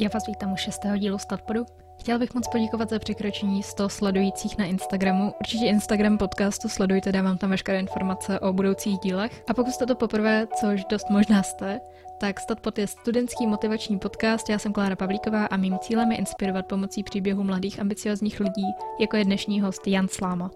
[0.00, 1.66] Já vás vítám u šestého dílu Statpodu.
[2.00, 5.34] Chtěla bych moc poděkovat za překročení 100 sledujících na Instagramu.
[5.40, 9.44] Určitě Instagram podcastu sledujte, dávám tam veškeré informace o budoucích dílech.
[9.48, 11.80] A pokud jste to poprvé, což dost možná jste,
[12.20, 16.66] tak Statpod je studentský motivační podcast, já jsem Klára Pavlíková a mým cílem je inspirovat
[16.66, 18.66] pomocí příběhu mladých ambiciozních lidí,
[19.00, 20.50] jako je dnešní host Jan Sláma.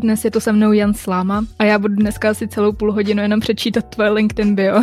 [0.00, 3.22] Dnes je to se mnou Jan Sláma a já budu dneska asi celou půl hodinu
[3.22, 4.82] jenom přečítat tvoje LinkedIn bio.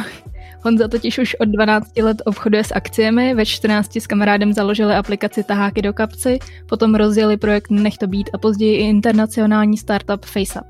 [0.61, 5.43] Honza totiž už od 12 let obchoduje s akciemi, ve 14 s kamarádem založili aplikaci
[5.43, 10.67] Taháky do kapci, potom rozjeli projekt Nech to být a později i internacionální startup FaceUp.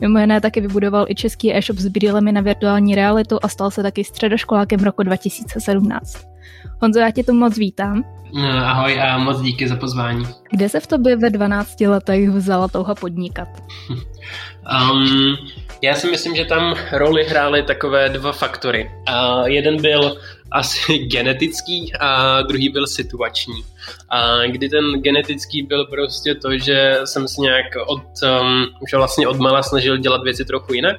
[0.00, 3.82] Mimo jiné taky vybudoval i český e-shop s brýlemi na virtuální realitu a stal se
[3.82, 6.35] taky středoškolákem roku 2017.
[6.82, 8.04] Honzo, já tě tu moc vítám.
[8.34, 10.26] No, ahoj a moc díky za pozvání.
[10.50, 13.48] Kde se v tobě ve 12 letech vzala touha podnikat?
[13.90, 15.36] Um,
[15.82, 18.90] já si myslím, že tam roli hrály takové dva faktory.
[19.08, 20.18] Uh, jeden byl
[20.52, 23.54] asi genetický a druhý byl situační.
[24.08, 28.02] A kdy ten genetický byl prostě to, že jsem si nějak od,
[28.42, 30.96] um, už vlastně od mala snažil dělat věci trochu jinak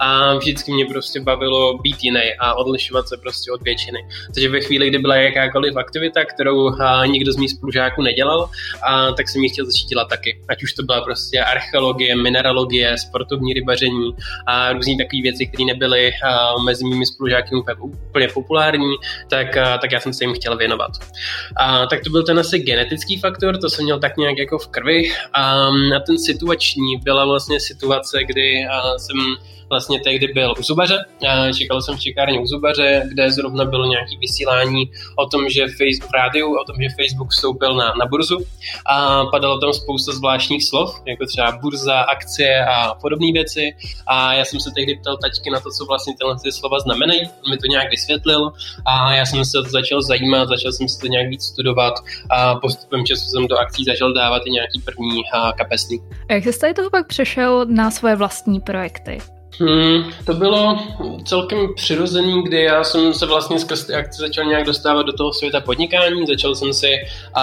[0.00, 3.98] a vždycky mě prostě bavilo být jiný a odlišovat se prostě od většiny.
[4.34, 8.50] Takže ve chvíli, kdy byla jakákoliv aktivita, kterou a, nikdo z mých spolužáků nedělal,
[8.82, 10.40] a, tak jsem ji chtěl začít dělat taky.
[10.48, 16.12] Ať už to byla prostě archeologie, mineralogie, sportovní rybaření a různé takové věci, které nebyly
[16.24, 18.94] a, mezi mými spolužáky úplně populární,
[19.30, 20.90] tak, a, tak já jsem se jim chtěl věnovat.
[21.56, 24.68] A, tak to byl ten asi genetický faktor, to jsem měl tak nějak jako v
[24.68, 25.10] krvi.
[25.32, 29.16] A na ten situační byla vlastně situace, kdy jsem
[29.70, 31.04] vlastně tehdy byl u zubaře.
[31.58, 36.14] Čekal jsem v čekárně u zubaře, kde zrovna bylo nějaké vysílání o tom, že Facebook
[36.14, 38.38] rádiu, o tom, že Facebook vstoupil na, na burzu
[38.86, 43.76] a padalo tam spousta zvláštních slov, jako třeba burza, akcie a podobné věci.
[44.06, 47.20] A já jsem se tehdy ptal taťky na to, co vlastně tyhle ty slova znamenají.
[47.44, 48.52] On mi to nějak vysvětlil
[48.86, 51.94] a já jsem se to začal zajímat, začal jsem si to nějak víc studovat
[52.30, 55.22] a postupem času jsem do akcí začal dávat i nějaký první
[55.58, 55.98] kapesný.
[56.28, 59.18] A jak jsi z toho pak přešel na svoje vlastní projekty?
[59.60, 60.78] Hmm, to bylo
[61.24, 65.32] celkem přirozený, kdy já jsem se vlastně skrz ty akce začal nějak dostávat do toho
[65.32, 66.92] světa podnikání, začal jsem si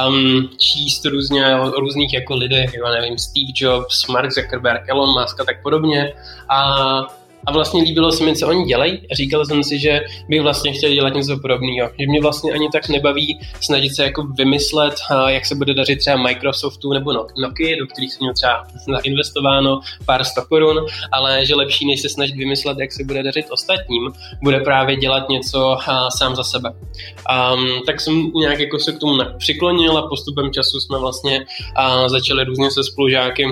[0.07, 5.39] um, číst různě o různých jako lidech, jako nevím, Steve Jobs, Mark Zuckerberg, Elon Musk
[5.39, 6.13] a tak podobně.
[6.49, 10.41] A a vlastně líbilo se mi, co oni dělají a říkal jsem si, že bych
[10.41, 11.89] vlastně chtěl dělat něco podobného.
[11.99, 14.93] Že mě vlastně ani tak nebaví snažit se jako vymyslet,
[15.27, 20.23] jak se bude dařit třeba Microsoftu nebo Nokia, do kterých jsem měl třeba zainvestováno pár
[20.23, 24.59] sto korun, ale že lepší, než se snažit vymyslet, jak se bude dařit ostatním, bude
[24.59, 25.77] právě dělat něco
[26.17, 26.69] sám za sebe.
[26.69, 32.07] Um, tak jsem nějak jako se k tomu přiklonil a postupem času jsme vlastně uh,
[32.07, 33.45] začali různě se spolužáky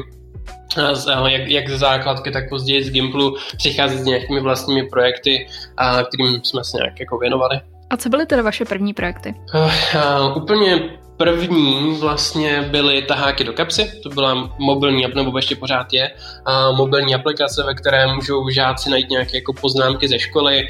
[1.28, 5.48] jak, jak ze základky, tak později z Gimplu přicházet s nějakými vlastními projekty,
[5.78, 7.60] a kterým jsme se nějak jako věnovali.
[7.90, 9.36] A co byly teda vaše první projekty?
[9.56, 10.80] Uh, uh, úplně
[11.22, 16.12] První vlastně byly taháky do kapsy, to byla mobilní, nebo ještě pořád je,
[16.46, 20.68] a mobilní aplikace, ve které můžou žáci najít nějaké jako poznámky ze školy,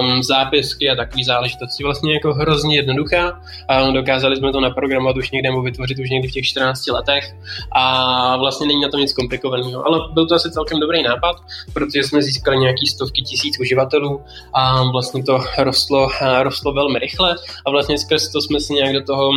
[0.00, 1.84] um, zápisky a takové záležitosti.
[1.84, 3.40] Vlastně jako hrozně jednoduchá.
[3.68, 7.36] A dokázali jsme to naprogramovat už někde nebo vytvořit už někdy v těch 14 letech
[7.72, 9.86] a vlastně není na tom nic komplikovaného.
[9.86, 11.36] Ale byl to asi celkem dobrý nápad,
[11.72, 14.20] protože jsme získali nějaký stovky tisíc uživatelů
[14.54, 16.08] a vlastně to rostlo,
[16.42, 19.32] rostlo velmi rychle a vlastně skrz to jsme se nějak do toho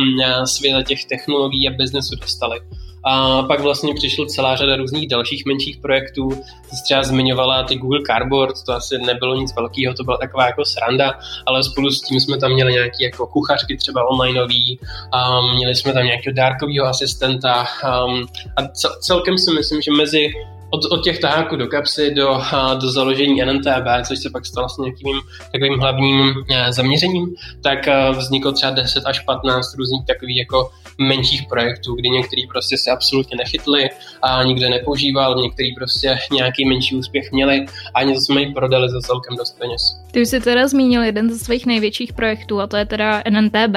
[0.58, 2.60] světa těch technologií a biznesu dostali.
[3.04, 6.28] A pak vlastně přišla celá řada různých dalších menších projektů.
[6.70, 10.64] Ty třeba zmiňovala ty Google Cardboard, to asi nebylo nic velkého, to byla taková jako
[10.64, 15.74] sranda, ale spolu s tím jsme tam měli nějaké jako kuchařky třeba onlineový, um, měli
[15.74, 17.66] jsme tam nějakého dárkového asistenta
[18.06, 18.26] um,
[18.56, 18.68] a
[19.00, 20.28] celkem si myslím, že mezi
[20.70, 22.40] od, od těch taháků do kapsy do,
[22.80, 25.20] do založení NNTB, což se pak stalo vlastně nějakým
[25.52, 31.42] takovým hlavním e, zaměřením, tak e, vzniklo třeba 10 až 15 různých takových jako menších
[31.48, 33.88] projektů, kdy některý prostě se absolutně nechytli
[34.22, 39.00] a nikdo nepoužíval, některý prostě nějaký menší úspěch měli a něco jsme ji prodali za
[39.00, 39.80] celkem dost peněz.
[40.10, 43.76] Ty už jsi teda zmínil jeden ze svých největších projektů a to je teda NNTB.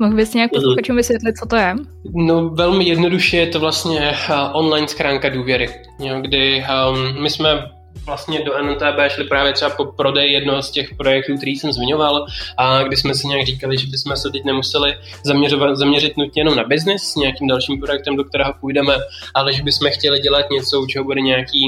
[0.00, 0.60] Mohl bys nějak mhm.
[0.60, 1.74] posluchačům vysvětlit, co to je?
[2.14, 5.68] No velmi jednoduše je to vlastně uh, online schránka důvěry,
[5.98, 7.70] jo, kdy um, my jsme
[8.06, 12.26] vlastně do NTB šli právě třeba po prodej jednoho z těch projektů, který jsem zmiňoval,
[12.56, 14.94] a kdy jsme si nějak říkali, že bychom se teď nemuseli
[15.24, 18.94] zaměřovat, zaměřit nutně jenom na biznis s nějakým dalším projektem, do kterého půjdeme,
[19.34, 21.66] ale že bychom chtěli dělat něco, u čeho bude nějaký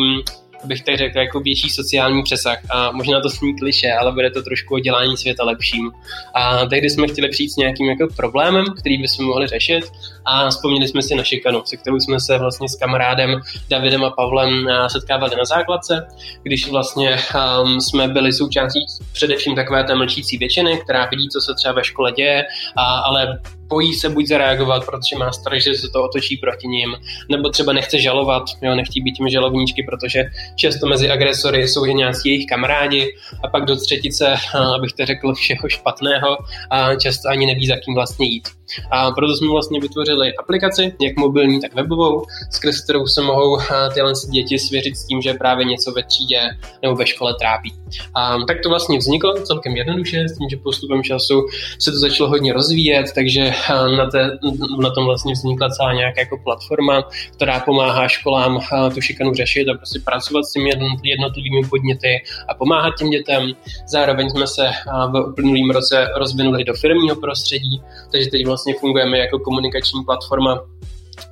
[0.64, 4.42] bych tak řekl, jako větší sociální přesah a možná to sní kliše, ale bude to
[4.42, 5.90] trošku o dělání světa lepším.
[6.34, 9.84] A tehdy jsme chtěli přijít s nějakým jako problémem, který bychom mohli řešit
[10.24, 13.40] a vzpomněli jsme si na šikanu, se kterou jsme se vlastně s kamarádem
[13.70, 16.06] Davidem a Pavlem setkávali na základce,
[16.42, 17.16] když vlastně
[17.62, 18.80] um, jsme byli součástí
[19.12, 22.44] především takové té mlčící většiny, která vidí, co se třeba ve škole děje,
[22.76, 23.38] a, ale
[23.72, 26.94] bojí se buď zareagovat, protože má strach, že se to otočí proti ním,
[27.30, 30.24] nebo třeba nechce žalovat, jo, nechtí být těmi žalovníčky, protože
[30.56, 33.14] často mezi agresory jsou i nějací jejich kamarádi
[33.44, 34.34] a pak do třetice,
[34.76, 36.38] abych to řekl, všeho špatného
[36.70, 38.48] a často ani neví, za kým vlastně jít.
[38.90, 43.58] A proto jsme vlastně vytvořili aplikaci, jak mobilní, tak webovou, skrz kterou se mohou
[43.94, 46.40] tyhle děti svěřit s tím, že právě něco ve třídě
[46.82, 47.72] nebo ve škole trápí.
[48.14, 51.46] A tak to vlastně vzniklo celkem jednoduše, s tím, že postupem času
[51.78, 53.52] se to začalo hodně rozvíjet, takže
[53.98, 54.38] na, té,
[54.82, 58.60] na tom vlastně vznikla celá nějaká jako platforma, která pomáhá školám
[58.94, 60.70] tu šikanu řešit a prostě pracovat s těmi
[61.02, 62.08] jednotlivými podněty
[62.48, 63.52] a pomáhat těm dětem.
[63.88, 64.70] Zároveň jsme se
[65.12, 67.82] v uplynulém roce rozvinuli do firmního prostředí,
[68.12, 70.60] takže teď vlastně fungujeme jako komunikační platforma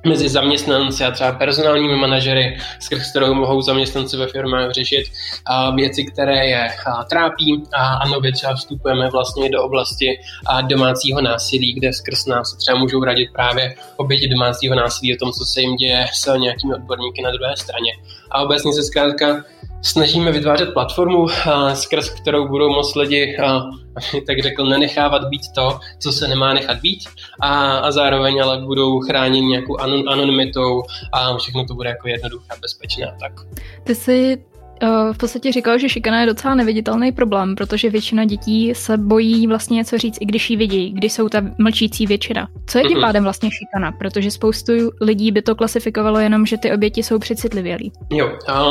[0.05, 5.05] mezi zaměstnanci a třeba personálními manažery, skrz kterou mohou zaměstnanci ve firmách řešit
[5.45, 10.61] a věci, které je a, trápí a, a nově třeba vstupujeme vlastně do oblasti a,
[10.61, 15.45] domácího násilí, kde skrz nás třeba můžou radit právě oběti domácího násilí o tom, co
[15.53, 17.91] se jim děje s nějakými odborníky na druhé straně.
[18.31, 19.43] A obecně se zkrátka
[19.81, 21.27] snažíme vytvářet platformu,
[21.73, 23.37] skrz kterou budou moct lidi,
[24.27, 26.99] tak řekl, nenechávat být to, co se nemá nechat být
[27.41, 30.83] a, a zároveň ale budou chráněni nějakou anon, anonymitou
[31.13, 33.33] a všechno to bude jako jednoduché, bezpečné tak.
[33.83, 34.37] Ty jsi
[35.11, 39.75] v podstatě říkal, že šikana je docela neviditelný problém, protože většina dětí se bojí vlastně
[39.75, 42.47] něco říct, i když ji vidí, když jsou ta mlčící většina.
[42.67, 43.01] Co je tím mm-hmm.
[43.01, 43.91] pádem vlastně šikana?
[43.91, 47.91] Protože spoustu lidí by to klasifikovalo jenom, že ty oběti jsou přecitlivělí.
[48.11, 48.63] Jo, a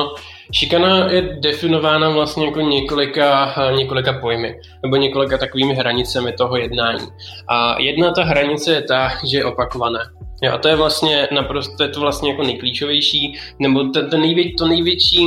[0.52, 7.06] šikana je definována vlastně jako několika, několika pojmy, nebo několika takovými hranicemi toho jednání.
[7.48, 10.00] A jedna ta hranice je ta, že je opakované.
[10.42, 14.18] Jo, a to je vlastně naprosto, to je to vlastně jako nejklíčovější, nebo to, to,
[14.18, 15.26] nejvě, to největší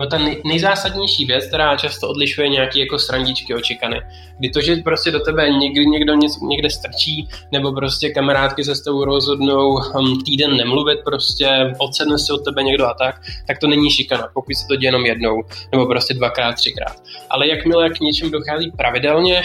[0.00, 4.00] No ta nejzásadnější věc, která často odlišuje nějaký jako srandičky očekany.
[4.38, 6.14] Kdy to, že prostě do tebe někdy někdo
[6.48, 12.32] někde strčí, nebo prostě kamarádky se s tebou rozhodnou um, týden nemluvit, prostě odsedne si
[12.32, 15.42] od tebe někdo a tak, tak to není šikana, pokud se to děje jenom jednou,
[15.72, 16.96] nebo prostě dvakrát, třikrát.
[17.30, 19.42] Ale jakmile k něčem dochází pravidelně,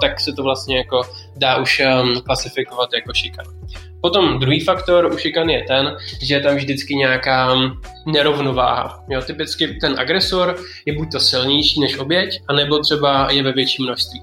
[0.00, 1.02] tak se to vlastně jako
[1.36, 3.50] dá už um, klasifikovat jako šikana.
[4.04, 7.54] Potom druhý faktor u šikany je ten, že je tam vždycky nějaká
[8.06, 9.04] nerovnováha.
[9.08, 10.56] Jo, typicky ten agresor
[10.86, 14.22] je buď to silnější než oběť, anebo třeba je ve větším množství.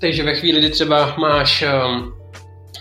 [0.00, 2.12] Takže ve chvíli, kdy třeba máš um,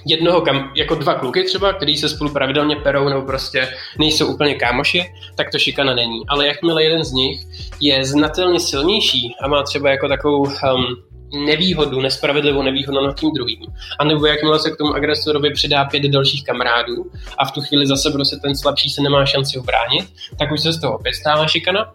[0.06, 3.68] jednoho, kam, jako dva kluky třeba, který se spolu pravidelně perou nebo prostě
[4.00, 5.06] nejsou úplně kámoši,
[5.36, 6.22] tak to šikana není.
[6.27, 7.39] Ale jakmile jeden z nich
[7.81, 10.95] je znatelně silnější a má třeba jako takovou um,
[11.34, 13.60] nevýhodu, nespravedlivou nevýhodu nad tím druhým.
[14.00, 17.88] A nebo jakmile se k tomu agresorovi přidá pět dalších kamarádů a v tu chvíli
[17.88, 20.06] zase prostě ten slabší se nemá šanci obránit,
[20.40, 21.94] tak už se z toho opět stává šikana.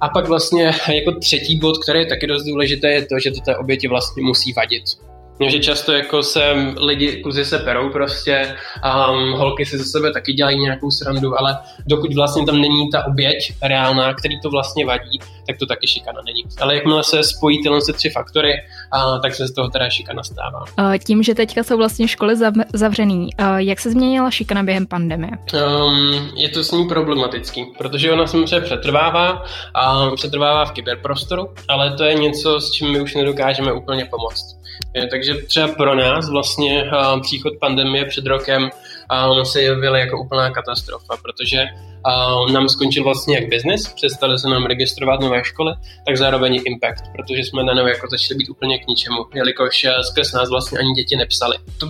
[0.00, 3.40] A pak vlastně jako třetí bod, který je taky dost důležité, je to, že to
[3.40, 4.84] té oběti vlastně musí vadit.
[5.48, 8.54] Že často jako se lidi, kluzi se perou prostě,
[9.10, 13.06] um, holky si ze sebe taky dělají nějakou srandu, ale dokud vlastně tam není ta
[13.06, 16.44] oběť reálná, který to vlastně vadí, tak to taky šikana není.
[16.60, 18.52] Ale jakmile se spojí tyhle tři faktory,
[18.94, 20.64] uh, tak se z toho teda šikana stává.
[21.04, 22.34] Tím, že teďka jsou vlastně školy
[22.74, 25.30] zavřený, jak se změnila šikana během pandemie?
[25.54, 29.44] Um, je to s ní problematický, protože ona samozřejmě přetrvává
[29.74, 34.62] a přetrvává v kyberprostoru, ale to je něco, s čím my už nedokážeme úplně pomoct.
[35.10, 36.90] Takže třeba pro nás vlastně
[37.22, 38.70] příchod pandemie před rokem
[39.42, 41.64] se jevil jako úplná katastrofa, protože
[42.52, 45.72] nám skončil vlastně jak biznis, přestali se nám registrovat nové školy,
[46.06, 50.50] tak zároveň impact, protože jsme na jako začali být úplně k ničemu, jelikož skrz nás
[50.50, 51.56] vlastně ani děti nepsali.
[51.80, 51.86] To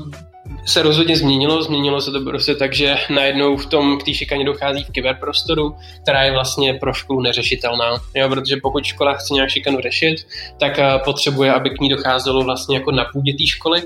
[0.66, 1.62] se rozhodně změnilo.
[1.62, 5.76] Změnilo se to prostě tak, že najednou v tom k té šikaně dochází v kyberprostoru,
[6.02, 7.90] která je vlastně pro školu neřešitelná.
[8.14, 10.26] Jo, protože pokud škola chce nějak šikanu řešit,
[10.61, 13.83] tak eh, potřebuje, aby k ní docházelo vlastně jako na půdě té školy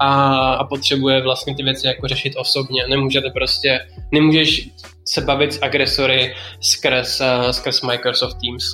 [0.00, 2.86] a, a potřebuje vlastně ty věci jako řešit osobně.
[2.88, 3.80] Nemůžete prostě,
[4.12, 4.68] nemůžeš
[5.04, 8.64] se bavit s agresory skrz, uh, skrz Microsoft Teams.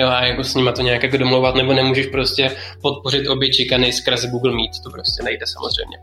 [0.00, 3.92] Jo, a jako s nima to nějak jako domlouvat, nebo nemůžeš prostě podpořit obě čikany
[3.92, 5.98] skrz Google Meet, to prostě nejde samozřejmě.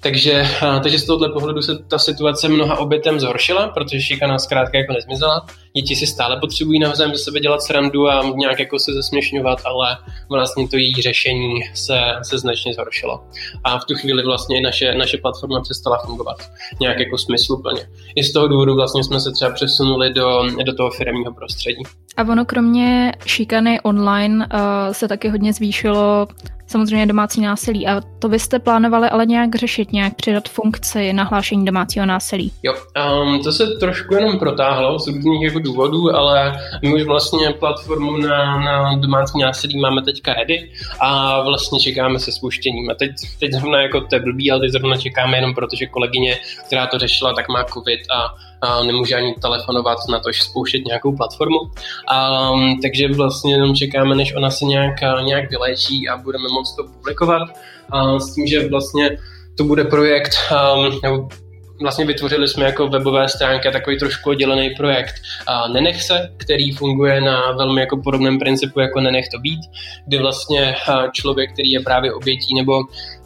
[0.00, 4.78] Takže, uh, takže z tohohle pohledu se ta situace mnoha obětem zhoršila, protože šikana zkrátka
[4.78, 5.46] jako nezmizela.
[5.76, 9.96] Děti si stále potřebují navzájem ze sebe dělat srandu a nějak jako se zesměšňovat, ale
[10.30, 13.24] vlastně to její řešení se, se značně zhoršilo.
[13.64, 16.36] A v tu chvíli vlastně naše, naše platforma přestala fungovat
[16.80, 17.88] nějak jako smysluplně.
[18.14, 21.82] I z toho důvodu vlastně jsme se třeba přesunuli do, do toho firmního prostředí.
[22.16, 26.28] A ono kromě šikany online uh, se taky hodně zvýšilo
[26.66, 27.86] samozřejmě domácí násilí.
[27.86, 32.52] A to byste plánovali ale nějak řešit, nějak přidat funkci nahlášení domácího násilí?
[32.62, 32.74] Jo,
[33.22, 38.16] um, to se trošku jenom protáhlo z různých jako důvodů, ale my už vlastně platformu
[38.16, 42.90] na, na domácí násilí máme teďka ready a vlastně čekáme se spuštěním.
[42.90, 46.38] A teď, teď zrovna jako to je blbý, ale teď zrovna čekáme jenom protože kolegyně,
[46.66, 50.84] která to řešila, tak má covid a a nemůže ani telefonovat na to, že spouštět
[50.84, 51.58] nějakou platformu.
[52.08, 52.50] A,
[52.82, 57.48] takže vlastně jenom čekáme, než ona se nějak, nějak vyléčí a budeme moct to publikovat.
[57.90, 59.18] A s tím, že vlastně
[59.56, 61.28] to bude projekt, um, nebo
[61.82, 65.14] vlastně vytvořili jsme jako webové stránky takový trošku oddělený projekt
[65.72, 69.60] Nenech se, který funguje na velmi jako podobném principu jako Nenech to být,
[70.06, 70.76] kdy vlastně
[71.12, 72.72] člověk, který je právě obětí nebo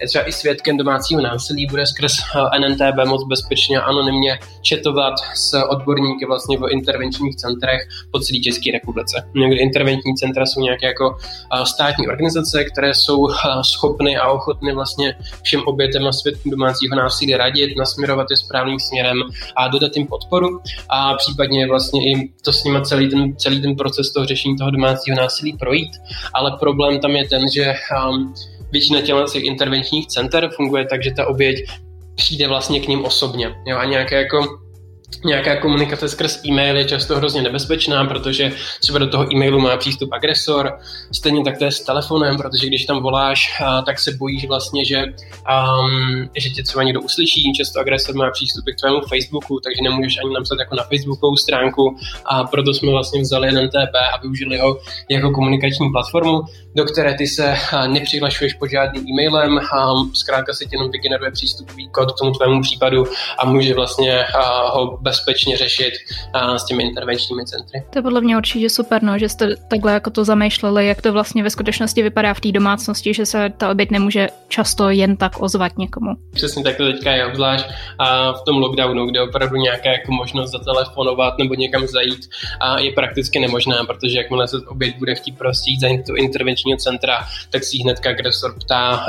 [0.01, 2.17] je třeba i svědkem domácího násilí, bude skrz
[2.59, 9.31] NNTB moc bezpečně anonymně četovat s odborníky vlastně v intervenčních centrech po celé České republice.
[9.35, 11.17] Někdy intervenční centra jsou nějaké jako
[11.65, 13.29] státní organizace, které jsou
[13.63, 19.19] schopny a ochotny vlastně všem obětem a svědkům domácího násilí radit, nasměrovat je správným směrem
[19.57, 20.61] a dodat jim podporu
[20.91, 24.71] a případně vlastně i to s nimi celý ten, celý ten proces toho řešení toho
[24.71, 25.93] domácího násilí projít.
[26.35, 27.75] Ale problém tam je ten, že
[28.11, 28.35] um,
[28.73, 31.57] většina těch intervenčních center funguje tak, že ta oběť
[32.15, 33.55] přijde vlastně k ním osobně.
[33.67, 34.66] Jo, a nějaké jako
[35.25, 40.13] nějaká komunikace skrz e-mail je často hrozně nebezpečná, protože třeba do toho e-mailu má přístup
[40.13, 40.79] agresor,
[41.13, 45.03] stejně tak to je s telefonem, protože když tam voláš, tak se bojíš vlastně, že,
[45.03, 50.19] um, že tě třeba někdo uslyší, často agresor má přístup k tvému Facebooku, takže nemůžeš
[50.25, 51.97] ani napsat jako na Facebookovou stránku.
[52.25, 56.43] A proto jsme vlastně vzali NTP a využili ho jako komunikační platformu,
[56.75, 57.55] do které ty se
[57.87, 62.63] nepřihlašuješ pod žádným e-mailem, a zkrátka se ti jenom vygeneruje přístupový kód k tomu tvému
[62.63, 63.05] případu
[63.39, 64.25] a může vlastně
[64.73, 65.93] ho bezpečně řešit
[66.57, 67.83] s těmi intervenčními centry.
[67.91, 71.13] To je podle mě určitě super, no, že jste takhle jako to zamýšleli, jak to
[71.13, 75.43] vlastně ve skutečnosti vypadá v té domácnosti, že se ta oběť nemůže často jen tak
[75.43, 76.11] ozvat někomu.
[76.35, 77.67] Přesně tak to teďka je obzvlášť
[77.99, 82.21] a v tom lockdownu, kde opravdu nějaká jako možnost zatelefonovat nebo někam zajít
[82.61, 86.79] a je prakticky nemožná, protože jakmile se oběť bude chtít prostě jít za to intervenčního
[86.79, 89.07] centra, tak si hnedka agresor ptá,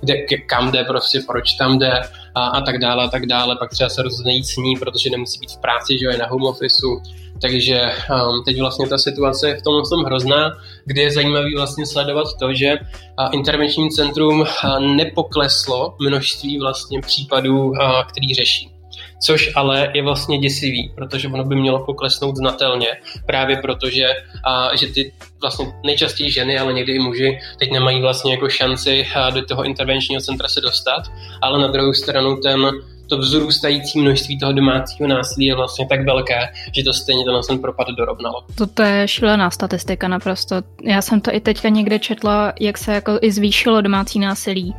[0.00, 0.14] kde,
[0.46, 1.90] kam jde, prostě proč tam jde
[2.34, 3.56] a, a tak dále a tak dále.
[3.56, 6.26] Pak třeba se rozhodne jít s ní, protože nemusí být v práci, že je na
[6.26, 7.02] home officeu.
[7.40, 10.52] Takže um, teď vlastně ta situace je v tom tom hrozná,
[10.84, 17.66] kde je zajímavý vlastně sledovat to, že uh, intervenční centrum uh, nepokleslo množství vlastně případů,
[17.66, 17.76] uh,
[18.10, 18.73] který řeší
[19.22, 22.88] což ale je vlastně děsivý, protože ono by mělo poklesnout znatelně,
[23.26, 24.06] právě protože
[24.44, 29.06] a, že ty vlastně nejčastěji ženy, ale někdy i muži teď nemají vlastně jako šanci
[29.34, 31.02] do toho intervenčního centra se dostat,
[31.42, 32.70] ale na druhou stranu ten
[33.08, 37.58] to vzrůstající množství toho domácího násilí je vlastně tak velké, že to stejně to ten
[37.58, 38.44] propad dorovnalo.
[38.74, 40.56] To je šílená statistika naprosto.
[40.82, 44.74] Já jsem to i teďka někde četla, jak se jako i zvýšilo domácí násilí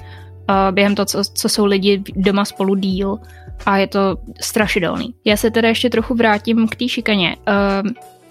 [0.71, 3.17] během toho, co, co jsou lidi doma spolu díl
[3.65, 5.13] a je to strašidelný.
[5.25, 7.35] Já se teda ještě trochu vrátím k té šikaně.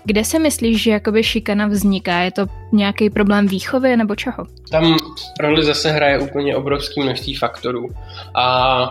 [0.04, 2.20] Kde se myslíš, že jakoby šikana vzniká?
[2.20, 4.46] Je to nějaký problém výchovy nebo čeho?
[4.70, 4.96] Tam
[5.40, 7.88] roli zase hraje úplně obrovský množství faktorů.
[8.34, 8.90] A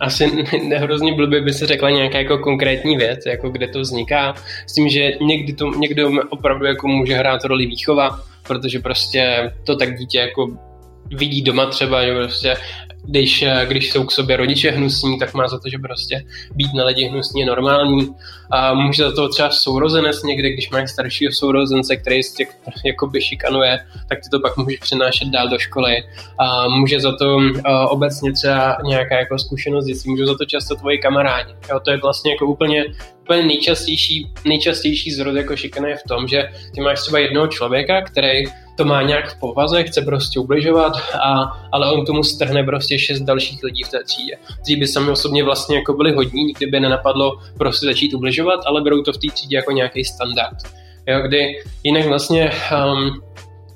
[0.00, 4.34] asi nehrozně blbě by se řekla nějaká jako konkrétní věc, jako kde to vzniká.
[4.66, 9.76] S tím, že někdy to, někdo opravdu jako může hrát roli výchova, protože prostě to
[9.76, 10.48] tak dítě jako
[11.10, 12.56] vidí doma třeba, že prostě
[13.04, 16.74] když, eh, když jsou k sobě rodiče hnusní, tak má za to, že prostě být
[16.74, 18.14] na lidi hnusní je normální.
[18.50, 22.46] A může za to třeba sourozenec někde, když máš staršího sourozence, který tě
[22.84, 23.78] jakoby šikanuje,
[24.08, 25.96] tak ty to pak můžeš přenášet dál do školy.
[26.38, 27.50] A může za to uh,
[27.88, 31.52] obecně třeba nějaká jako zkušenost dětí, můžou za to často tvoji kamarádi.
[31.70, 32.84] Jo, to je vlastně jako úplně,
[33.22, 38.02] úplně nejčastější, nejčastější zrod jako šikana je v tom, že ty máš třeba jednoho člověka,
[38.02, 38.44] který
[38.76, 41.32] to má nějak v povaze, chce prostě ubližovat, a,
[41.72, 44.36] ale on tomu strhne prostě šest dalších lidí v té třídě.
[44.62, 48.80] Kteří by sami osobně vlastně jako byli hodní, nikdy by nenapadlo prostě začít ubližovat, ale
[48.80, 50.56] berou to v té třídě jako nějaký standard.
[51.06, 52.50] Jo, kdy jinak vlastně
[52.86, 53.22] um,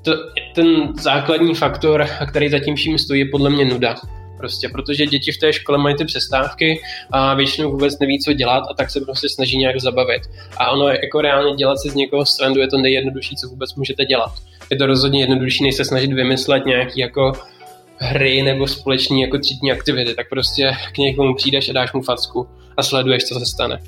[0.03, 0.13] to,
[0.55, 3.95] ten základní faktor, který zatím vším stojí, je podle mě nuda.
[4.39, 8.65] Prostě, protože děti v té škole mají ty přestávky a většinou vůbec neví, co dělat
[8.71, 10.23] a tak se prostě snaží nějak zabavit.
[10.57, 14.05] A ono jako reálně dělat si z někoho srandu je to nejjednodušší, co vůbec můžete
[14.05, 14.33] dělat
[14.71, 17.33] je to rozhodně jednodušší, než se snažit vymyslet nějaký jako
[17.99, 22.47] hry nebo společné jako třídní aktivity, tak prostě k někomu přijdeš a dáš mu facku
[22.77, 23.79] a sleduješ, co se stane.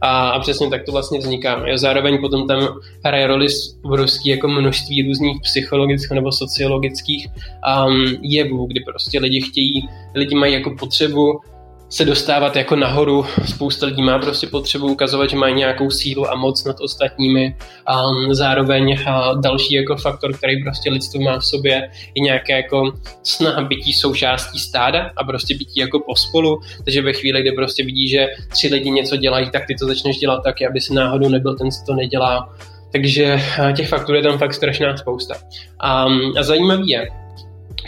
[0.00, 1.62] A, a přesně tak to vlastně vzniká.
[1.66, 2.68] Jo, zároveň potom tam
[3.04, 3.46] hraje roli
[3.82, 10.52] obrovský jako množství různých psychologických nebo sociologických um, jevů, kdy prostě lidi chtějí, lidi mají
[10.52, 11.40] jako potřebu
[11.88, 13.24] se dostávat jako nahoru.
[13.44, 17.56] Spousta lidí má prostě potřebu ukazovat, že mají nějakou sílu a moc nad ostatními.
[17.86, 22.92] A zároveň a další jako faktor, který prostě lidstvo má v sobě, je nějaké jako
[23.22, 26.60] snaha bytí součástí stáda a prostě bytí jako pospolu.
[26.84, 30.18] Takže ve chvíli, kdy prostě vidí, že tři lidi něco dělají, tak ty to začneš
[30.18, 32.54] dělat taky, aby se náhodou nebyl ten, co to nedělá.
[32.92, 33.42] Takže
[33.76, 35.34] těch faktorů je tam fakt strašná spousta.
[35.80, 36.06] A,
[36.38, 37.08] a zajímavý je,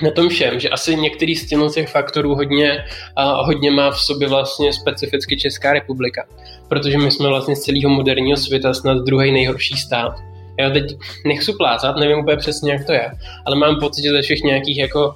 [0.02, 2.85] na tom všem, že asi některý z těch faktorů hodně,
[3.16, 6.26] a hodně má v sobě vlastně specificky Česká republika,
[6.69, 10.12] protože my jsme vlastně z celého moderního světa snad druhý nejhorší stát.
[10.59, 10.85] Já teď
[11.26, 13.11] nechci plácat, nevím úplně přesně, jak to je,
[13.47, 15.14] ale mám pocit, že ze všech nějakých jako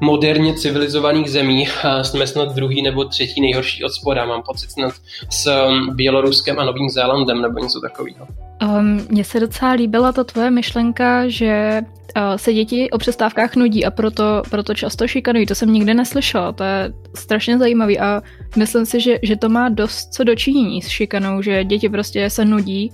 [0.00, 1.68] moderně civilizovaných zemí
[2.02, 4.24] jsme snad druhý nebo třetí nejhorší od spoda.
[4.24, 4.94] Mám pocit snad
[5.30, 8.26] s um, Běloruskem a Novým Zélandem nebo něco takového.
[8.62, 11.80] Um, mně se docela líbila ta tvoje myšlenka, že
[12.16, 15.46] uh, se děti o přestávkách nudí a proto, proto často šikanují.
[15.46, 18.22] To jsem nikdy neslyšela, to je strašně zajímavý a
[18.56, 22.44] myslím si, že, že to má dost co dočinění s šikanou, že děti prostě se
[22.44, 22.92] nudí.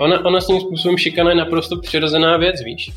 [0.00, 2.92] Ona, ona s tím způsobem šikana je naprosto přirozená věc, víš.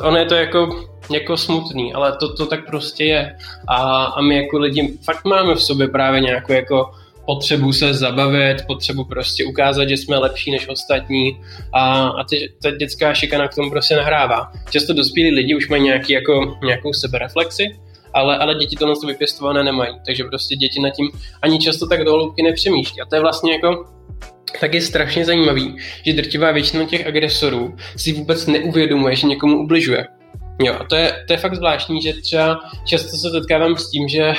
[0.00, 3.36] Ono je to jako, jako smutný, ale to, to tak prostě je.
[3.68, 6.90] A, a my jako lidi fakt máme v sobě právě nějakou jako
[7.26, 11.40] potřebu se zabavit, potřebu prostě ukázat, že jsme lepší než ostatní
[11.72, 14.52] a, a ty, ta dětská šikana k tomu prostě nahrává.
[14.70, 17.64] Často dospělí lidi už mají nějaký, jako, nějakou sebereflexi,
[18.14, 21.10] ale, ale děti to to vypěstované nemají, takže prostě děti nad tím
[21.42, 23.00] ani často tak do nepřemýšlí.
[23.00, 23.96] A to je vlastně jako
[24.60, 30.06] tak je strašně zajímavý, že drtivá většina těch agresorů si vůbec neuvědomuje, že někomu ubližuje.
[30.58, 34.08] Jo, a to je, to je fakt zvláštní, že třeba často se setkávám s tím,
[34.08, 34.32] že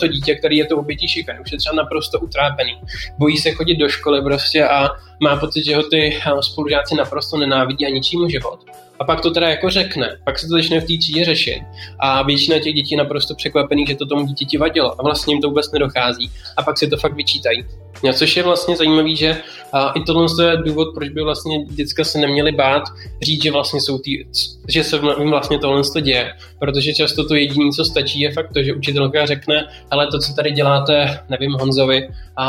[0.00, 2.80] to dítě, který je to obětí šikany, už je třeba naprosto utrápený.
[3.18, 4.88] Bojí se chodit do školy prostě a
[5.20, 8.60] má pocit, že ho ty spolužáci naprosto nenávidí a ničí mu život.
[8.98, 11.62] A pak to teda jako řekne, pak se to začne v té třídě řešit.
[11.98, 15.00] A většina těch dětí je naprosto překvapený, že to tomu dítěti vadilo.
[15.00, 16.30] A vlastně jim to vůbec nedochází.
[16.56, 17.64] A pak si to fakt vyčítají.
[18.04, 22.04] No, což je vlastně zajímavý, že a i tohle je důvod, proč by vlastně děcka
[22.04, 22.82] se neměli bát
[23.22, 24.24] říct, že vlastně jsou tý,
[24.68, 26.32] že se jim vlastně tohle děje.
[26.58, 30.34] Protože často to jediné, co stačí, je fakt to, že učitelka řekne, ale to, co
[30.34, 32.08] tady děláte, nevím, Honzovi,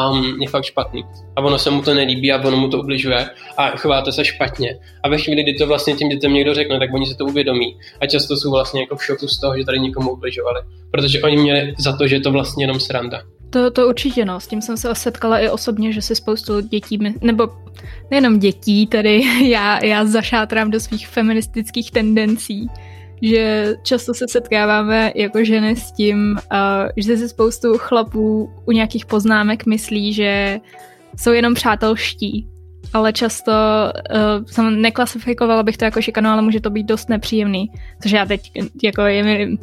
[0.09, 1.03] um, je fakt špatný.
[1.35, 4.77] A ono se mu to nelíbí a ono mu to ubližuje a chováte se špatně.
[5.03, 7.77] A ve chvíli, kdy to vlastně těm dětem někdo řekne, tak oni se to uvědomí.
[8.01, 10.61] A často jsou vlastně jako v šoku z toho, že tady někomu ubližovali.
[10.91, 13.21] Protože oni měli za to, že je to vlastně jenom sranda.
[13.49, 16.99] To, to určitě no, s tím jsem se setkala i osobně, že si spoustu dětí,
[17.21, 17.49] nebo
[18.11, 22.67] nejenom dětí, tady já, já zašátrám do svých feministických tendencí,
[23.21, 26.59] že často se setkáváme jako ženy s tím, uh,
[26.97, 30.59] že si spoustu chlapů u nějakých poznámek myslí, že
[31.17, 32.47] jsou jenom přátelští,
[32.93, 37.71] ale často uh, jsem neklasifikovala bych to jako šikanu, ale může to být dost nepříjemný,
[38.03, 38.51] což já teď
[38.83, 39.57] jako je mi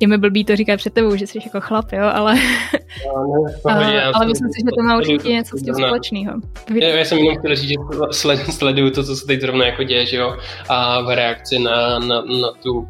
[0.00, 3.72] je mi blbý to říkat před tebou, že jsi jako chlap, jo, ale, no, ne,
[3.74, 6.40] ale, ale myslím si, že to má určitě něco s tím společného.
[6.80, 7.74] Já, já jsem jenom chtěl říct, že
[8.10, 10.36] sled, sleduju to, co se teď zrovna jako děje, že jo,
[10.68, 12.88] a v reakci na, na, na tu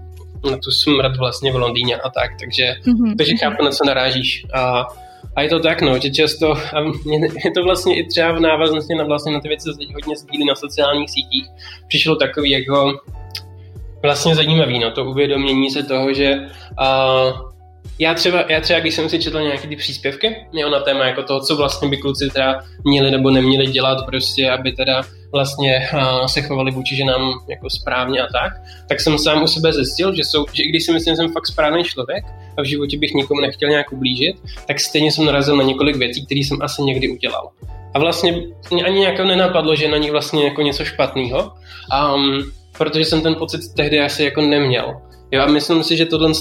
[0.51, 3.17] na tu smrt vlastně v Londýně a tak, takže, mm-hmm.
[3.17, 4.47] takže chápu, na co narážíš.
[4.55, 4.87] A,
[5.37, 6.81] a je to tak, no, že často, a
[7.45, 10.17] je to vlastně i třeba v návaznosti na, vlastně na ty věci, co teď hodně
[10.17, 11.45] sdílí na sociálních sítích,
[11.89, 13.01] přišlo takový jako
[14.03, 16.39] vlastně zajímavý, no, to uvědomění se toho, že
[16.81, 17.54] uh,
[17.99, 21.23] já třeba, já třeba, když jsem si četl nějaké ty příspěvky, jo, na téma jako
[21.23, 25.03] toho, co vlastně by kluci teda měli nebo neměli dělat prostě, aby teda
[25.33, 28.53] vlastně uh, se chovali vůči ženám jako správně a tak,
[28.89, 31.33] tak jsem sám u sebe zjistil, že, jsou, že i když si myslím, že jsem
[31.33, 32.25] fakt správný člověk
[32.59, 34.37] a v životě bych nikomu nechtěl nějak ublížit,
[34.69, 37.51] tak stejně jsem narazil na několik věcí, které jsem asi někdy udělal.
[37.95, 41.53] A vlastně mě ani nějak nenapadlo, že na nich vlastně jako něco špatného.
[42.15, 44.95] Um, protože jsem ten pocit tehdy asi jako neměl.
[45.33, 46.33] Jo, a myslím si, že tohle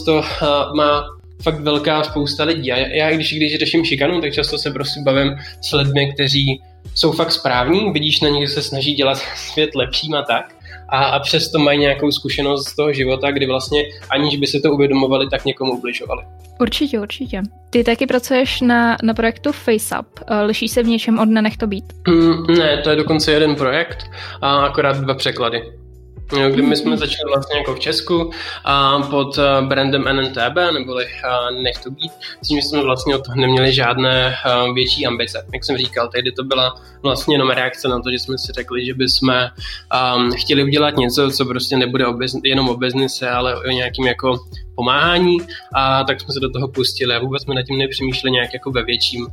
[0.75, 1.05] má
[1.43, 2.71] fakt velká spousta lidí.
[2.71, 6.61] A já, když, když řeším šikanu, tak často se prostě bavím s lidmi, kteří
[6.95, 10.55] jsou fakt správní, vidíš na nich, že se snaží dělat svět lepším a tak,
[10.89, 14.71] a, a přesto mají nějakou zkušenost z toho života, kdy vlastně aniž by se to
[14.71, 16.23] uvědomovali, tak někomu ubližovali.
[16.59, 17.41] Určitě, určitě.
[17.69, 20.19] Ty taky pracuješ na, na projektu FaceUp.
[20.45, 21.85] Liší se v něčem od Nenech to být?
[22.07, 24.05] Mm, ne, to je dokonce jeden projekt
[24.41, 25.63] a akorát dva překlady
[26.27, 28.31] kdy my jsme začali vlastně jako v Česku
[28.65, 32.11] a pod eh, brandem NNTB, neboli eh, Nech to být,
[32.43, 35.45] s tím jsme vlastně od toho neměli žádné eh, větší ambice.
[35.53, 38.85] Jak jsem říkal, tehdy to byla vlastně jenom reakce na to, že jsme si řekli,
[38.85, 39.29] že bychom
[40.15, 42.05] um, chtěli udělat něco, co prostě nebude
[42.43, 44.39] jenom o biznise, ale o nějakým jako
[44.75, 45.37] pomáhání
[45.75, 48.71] a tak jsme se do toho pustili a vůbec jsme nad tím nepřemýšleli nějak jako
[48.71, 49.27] ve větším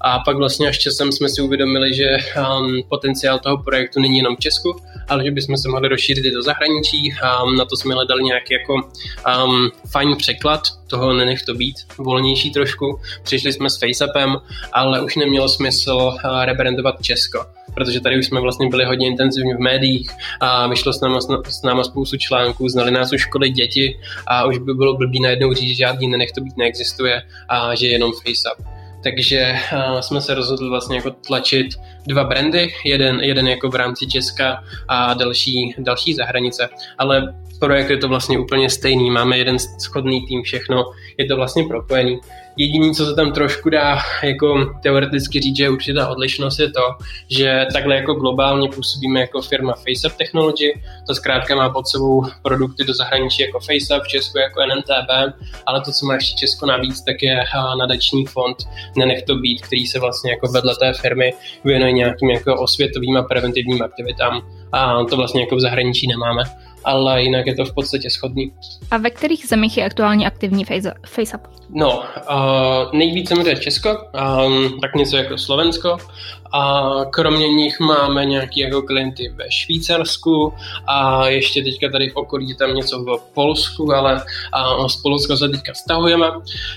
[0.00, 2.16] A pak vlastně až časem jsme si uvědomili, že
[2.58, 4.76] um, potenciál toho projektu není jenom v Česku,
[5.08, 7.12] ale že bychom se mohli rozšířit i do zahraničí.
[7.12, 12.50] Um, na to jsme hledali nějaký jako um, fajn překlad toho nenech to být, volnější
[12.50, 13.00] trošku.
[13.22, 14.36] Přišli jsme s FaceAppem,
[14.72, 19.56] ale už nemělo smysl uh, rebrandovat Česko protože tady už jsme vlastně byli hodně intenzivně
[19.56, 23.98] v médiích a vyšlo s náma, s náma spoustu článků, znali nás už školy děti
[24.26, 27.86] a už by bylo blbý najednou říct, že žádný nenech to být neexistuje a že
[27.86, 28.75] jenom FaceUp
[29.06, 31.66] takže uh, jsme se rozhodli vlastně jako tlačit
[32.06, 36.68] dva brandy, jeden, jeden jako v rámci Česka a další, další za hranice.
[36.98, 40.84] Ale projekt je to vlastně úplně stejný, máme jeden schodný tým, všechno
[41.18, 42.20] je to vlastně propojený.
[42.56, 46.82] Jediné, co se tam trošku dá jako teoreticky říct, že je určitá odlišnost, je to,
[47.30, 52.84] že takhle jako globálně působíme jako firma FaceUp Technology, to zkrátka má pod sebou produkty
[52.84, 55.34] do zahraničí jako FaceUp, v Česku jako NNTB,
[55.66, 57.44] ale to, co má ještě Česko navíc, tak je
[57.78, 58.56] nadační fond
[58.96, 61.32] Nenech to být, který se vlastně jako vedle té firmy
[61.64, 64.42] věnuje nějakým jako osvětovým a preventivním aktivitám.
[64.72, 66.42] A to vlastně jako v zahraničí nemáme
[66.86, 68.52] ale jinak je to v podstatě schodný.
[68.90, 70.64] A ve kterých zemích je aktuálně aktivní
[71.06, 71.42] FaceUp?
[71.70, 75.96] No, uh, nejvíce je Česko, um, tak něco jako Slovensko,
[76.52, 80.54] a kromě nich máme nějaký jako klienty ve Švýcarsku
[80.86, 85.48] a ještě teďka tady v okolí tam něco v Polsku, ale a z Polska se
[85.48, 86.26] teďka stahujeme.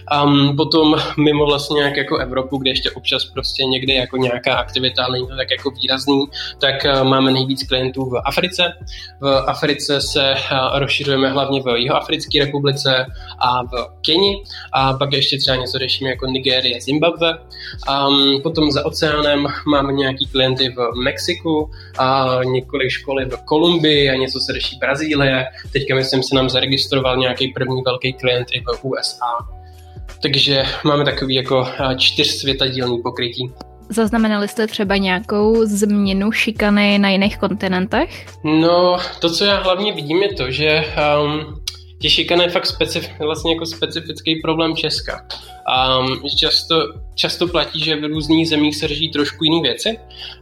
[0.07, 0.25] A
[0.57, 5.13] potom mimo vlastně nějak jako Evropu, kde ještě občas prostě někde jako nějaká aktivita, ale
[5.13, 6.25] není to tak jako výrazný,
[6.59, 8.73] tak máme nejvíc klientů v Africe.
[9.21, 10.33] V Africe se
[10.73, 13.05] rozšiřujeme hlavně v Jihoafrické republice
[13.39, 17.37] a v Keni a pak ještě třeba něco řešíme jako Nigérie, Zimbabwe.
[17.87, 18.07] A
[18.43, 24.39] potom za oceánem máme nějaký klienty v Mexiku a několik školy v Kolumbii a něco
[24.39, 25.45] se řeší Brazílie.
[25.73, 29.47] Teďka myslím se nám zaregistroval nějaký první velký klient i v USA.
[30.21, 33.51] Takže máme takový jako čtyřsvětadílný pokrytí.
[33.89, 38.25] Zaznamenali jste třeba nějakou změnu šikany na jiných kontinentech?
[38.43, 40.85] No, to, co já hlavně vidím, je to, že
[41.23, 41.59] um,
[42.01, 45.25] že šikana je fakt specif, vlastně jako specifický problém Česka.
[45.99, 46.75] Um, často,
[47.15, 49.99] často platí, že v různých zemích se řeší trošku jiné věci.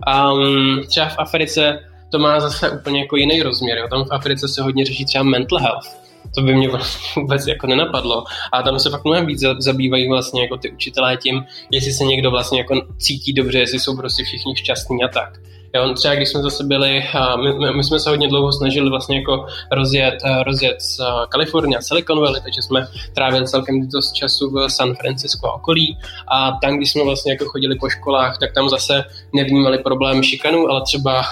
[0.07, 1.79] Um, třeba v Africe
[2.11, 3.77] to má zase úplně jako jiný rozměr.
[3.77, 3.87] Jo.
[3.89, 6.07] Tam v Africe se hodně řeší třeba mental health.
[6.35, 8.23] To by mě vlastně vůbec jako nenapadlo.
[8.53, 12.31] A tam se fakt mnohem víc zabývají vlastně jako ty učitelé tím, jestli se někdo
[12.31, 15.39] vlastně jako cítí dobře, jestli jsou prostě všichni šťastní a tak.
[15.75, 17.03] Jo, třeba když jsme zase byli,
[17.41, 20.13] my, my jsme se hodně dlouho snažili vlastně jako rozjet,
[20.45, 20.99] rozjet z
[21.29, 25.97] Kalifornie a Silicon Valley, takže jsme trávili celkem dost času v San Francisco a okolí
[26.27, 29.03] a tam, když jsme vlastně jako chodili po školách, tak tam zase
[29.33, 31.23] nevnímali problém šikanu, ale třeba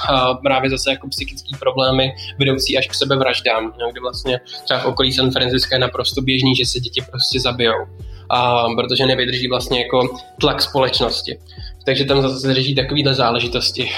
[0.44, 5.14] právě zase jako psychické problémy vedoucí až k sebevraždám, jo, kde vlastně třeba v okolí
[5.14, 7.86] San Francisco je naprosto běžný, že se děti prostě zabijou.
[8.30, 11.38] A, protože nevydrží vlastně jako tlak společnosti
[11.86, 13.90] takže tam zase se řeší takovýhle záležitosti.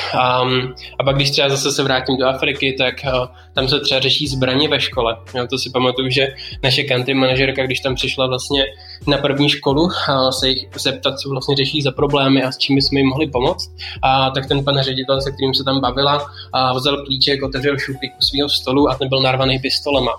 [0.43, 3.99] Um, a pak když třeba zase se vrátím do Afriky, tak uh, tam se třeba
[3.99, 5.17] řeší zbraně ve škole.
[5.35, 6.27] Jo, to si pamatuju, že
[6.63, 8.65] naše country manažerka, když tam přišla vlastně
[9.07, 9.91] na první školu uh,
[10.29, 13.71] se jich zeptat, co vlastně řeší za problémy a s čím jsme jim mohli pomoct,
[14.01, 18.11] a tak ten pan ředitel, se kterým se tam bavila, a vzal klíček, otevřel šuplík
[18.19, 20.11] u svého stolu a ten byl narvaný pistolema.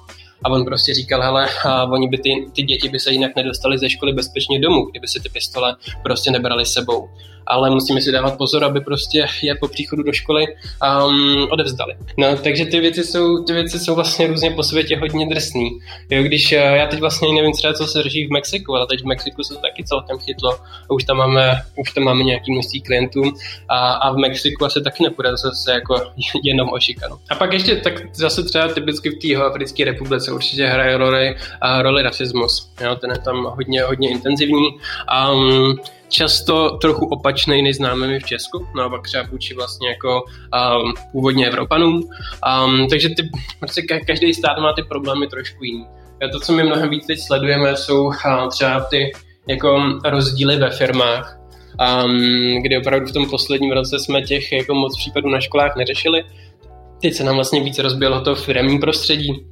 [0.44, 3.78] A on prostě říkal, hele, a oni by ty, ty děti by se jinak nedostali
[3.78, 7.08] ze školy bezpečně domů, kdyby si ty pistole prostě nebrali sebou
[7.48, 11.94] ale musíme si dávat pozor, aby prostě je po příchodu do školy um, odevzdali.
[12.18, 15.78] No, takže ty věci jsou, ty věci jsou vlastně různě po světě hodně drsný.
[16.10, 19.02] Jo, když uh, já teď vlastně nevím třeba, co se řeší v Mexiku, ale teď
[19.02, 20.52] v Mexiku se to taky celkem chytlo.
[20.90, 23.22] A už tam máme, už tam máme nějaký množství klientů
[23.68, 25.94] a, a v Mexiku asi taky nepůjde zase jako
[26.44, 27.16] jenom o šikanu.
[27.30, 31.82] A pak ještě tak zase třeba typicky v té Africké republice určitě hraje roli, uh,
[31.82, 32.72] roli rasismus.
[32.80, 34.68] Jo, ten je tam hodně, hodně intenzivní.
[35.32, 35.76] Um,
[36.08, 40.22] často trochu opačný, než známe my v Česku, no a pak třeba vůči vlastně jako
[40.22, 41.94] um, původně Evropanům.
[42.64, 45.86] Um, takže ty, prostě každý stát má ty problémy trošku jiný.
[46.24, 49.12] A to, co my mnohem víc teď sledujeme, jsou uh, třeba ty
[49.48, 51.38] jako rozdíly ve firmách,
[52.04, 56.24] um, kdy opravdu v tom posledním roce jsme těch jako moc případů na školách neřešili.
[57.02, 59.46] Teď se nám vlastně více rozběhlo to firmní prostředí,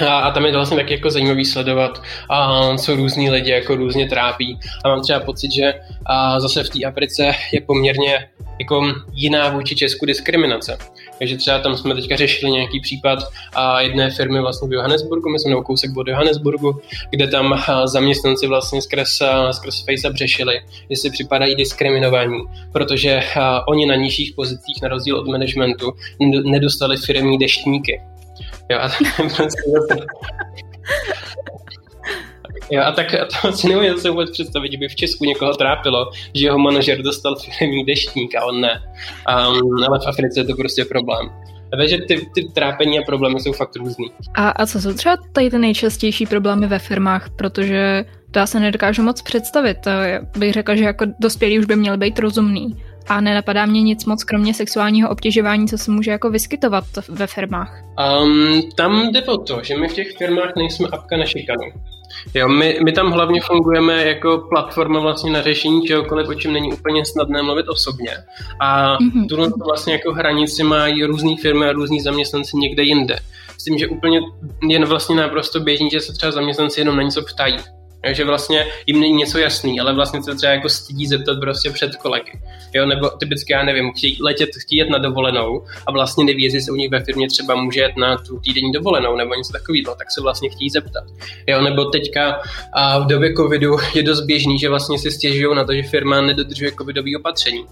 [0.00, 3.76] a, a tam je to vlastně tak jako zajímavý sledovat, a, co různí lidi jako
[3.76, 4.58] různě trápí.
[4.84, 5.74] A mám třeba pocit, že
[6.06, 8.28] a, zase v té Africe je poměrně
[8.58, 10.78] jako jiná vůči Česku diskriminace.
[11.18, 13.18] Takže třeba tam jsme teďka řešili nějaký případ
[13.54, 18.46] a jedné firmy vlastně v Johannesburgu, my jsme na kousek od Johannesburgu, kde tam zaměstnanci
[18.46, 19.18] vlastně skrz,
[19.50, 22.38] skrz FaceUp řešili, jestli připadají diskriminovaní,
[22.72, 23.20] protože
[23.68, 25.92] oni na nižších pozicích, na rozdíl od managementu,
[26.44, 28.00] nedostali firmní deštníky.
[28.72, 28.88] Jo, a
[29.36, 29.62] prostě
[32.70, 33.06] Jo, a tak
[33.42, 37.02] to si nemůžu se vůbec představit, že by v Česku někoho trápilo, že jeho manažer
[37.02, 38.82] dostal firmní deštník a on ne.
[39.28, 41.30] Um, ale v Africe je to prostě problém.
[41.78, 44.10] Takže ty, ty trápení a problémy jsou fakt různý.
[44.34, 47.30] A, a co jsou třeba tady ty nejčastější problémy ve firmách?
[47.36, 49.78] Protože to já se nedokážu moc představit.
[49.86, 52.76] Já bych řekla, že jako dospělí už by měli být rozumný.
[53.08, 57.82] A nenapadá mě nic moc, kromě sexuálního obtěžování, co se může jako vyskytovat ve firmách.
[58.22, 61.64] Um, tam jde o to, že my v těch firmách nejsme apka na šikanu.
[62.34, 66.72] Jo, my, my tam hlavně fungujeme jako platforma vlastně na řešení čehokoliv, o čem není
[66.72, 68.10] úplně snadné mluvit osobně.
[68.60, 69.28] A mm-hmm.
[69.28, 73.16] tu vlastně jako hranici mají různé firmy a různí zaměstnanci někde jinde.
[73.54, 74.20] Myslím, že úplně
[74.68, 77.56] jen vlastně naprosto běžný, že se třeba zaměstnanci jenom na něco ptají
[78.10, 81.96] že vlastně jim není něco jasný, ale vlastně se třeba jako stydí zeptat prostě před
[81.96, 82.32] kolegy.
[82.74, 86.60] Jo, nebo typicky, já nevím, chtějí letět, chtějí jet na dovolenou a vlastně neví, jestli
[86.60, 89.94] se u nich ve firmě třeba může jet na tu týdenní dovolenou nebo něco takového,
[89.94, 91.04] tak se vlastně chtějí zeptat.
[91.46, 92.40] Jo, nebo teďka
[92.72, 96.20] a v době covidu je dost běžný, že vlastně si stěžují na to, že firma
[96.20, 97.64] nedodržuje covidové opatření.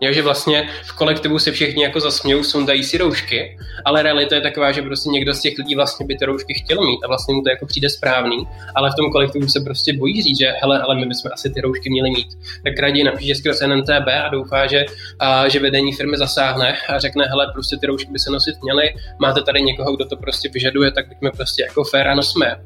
[0.00, 4.40] Jo, že vlastně v kolektivu se všichni jako zasmějou, sundají si roušky, ale realita je
[4.40, 7.34] taková, že prostě někdo z těch lidí vlastně by ty roušky chtěl mít a vlastně
[7.34, 10.80] mu to jako přijde správný, ale v tom kolektivu se prostě bojí říct, že hele,
[10.80, 12.28] ale my bychom asi ty roušky měli mít.
[12.64, 14.84] Tak raději napíše skrz NNTB a doufá, že,
[15.18, 18.94] a, že vedení firmy zasáhne a řekne, hele, prostě ty roušky by se nosit měly,
[19.20, 22.56] máte tady někoho, kdo to prostě vyžaduje, tak bychom prostě jako fér a nosme.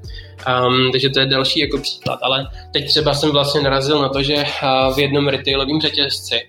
[0.49, 2.19] Um, takže to je další jako příklad.
[2.23, 6.41] Ale teď třeba jsem vlastně narazil na to, že uh, v jednom retailovém řetězci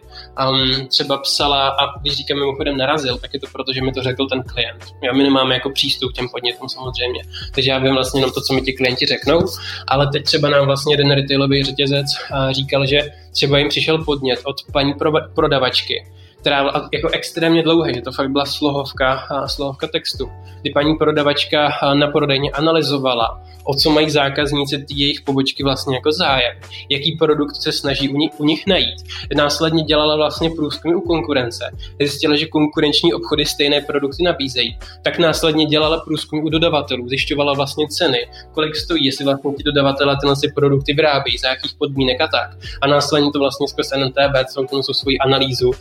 [0.50, 4.04] um, třeba psala, a když říkám mimochodem narazil, tak je to proto, že mi to
[4.04, 4.86] řekl ten klient.
[5.04, 7.24] Já my nemáme jako přístup k těm podnětům samozřejmě,
[7.56, 9.40] takže já vím vlastně jenom to, co mi ti klienti řeknou,
[9.88, 14.40] ale teď třeba nám vlastně jeden retailový řetězec uh, říkal, že třeba jim přišel podnět
[14.44, 14.94] od paní
[15.36, 16.06] prodavačky,
[16.42, 21.70] která byla jako extrémně dlouhé, že to fakt byla slohovka, slohovka textu, kdy paní prodavačka
[21.94, 26.58] na prodejně analyzovala, o co mají zákazníci ty jejich pobočky vlastně jako zájem,
[26.90, 29.02] jaký produkt se snaží u nich, u nich najít.
[29.36, 35.66] Následně dělala vlastně průzkumy u konkurence, zjistila, že konkurenční obchody stejné produkty nabízejí, tak následně
[35.66, 40.94] dělala průzkumy u dodavatelů, zjišťovala vlastně ceny, kolik stojí, jestli vlastně ti dodavatelé tyhle produkty
[40.94, 42.58] vyrábějí, za jakých podmínek a tak.
[42.82, 45.72] A následně to vlastně skrz NTB celou tu svoji analýzu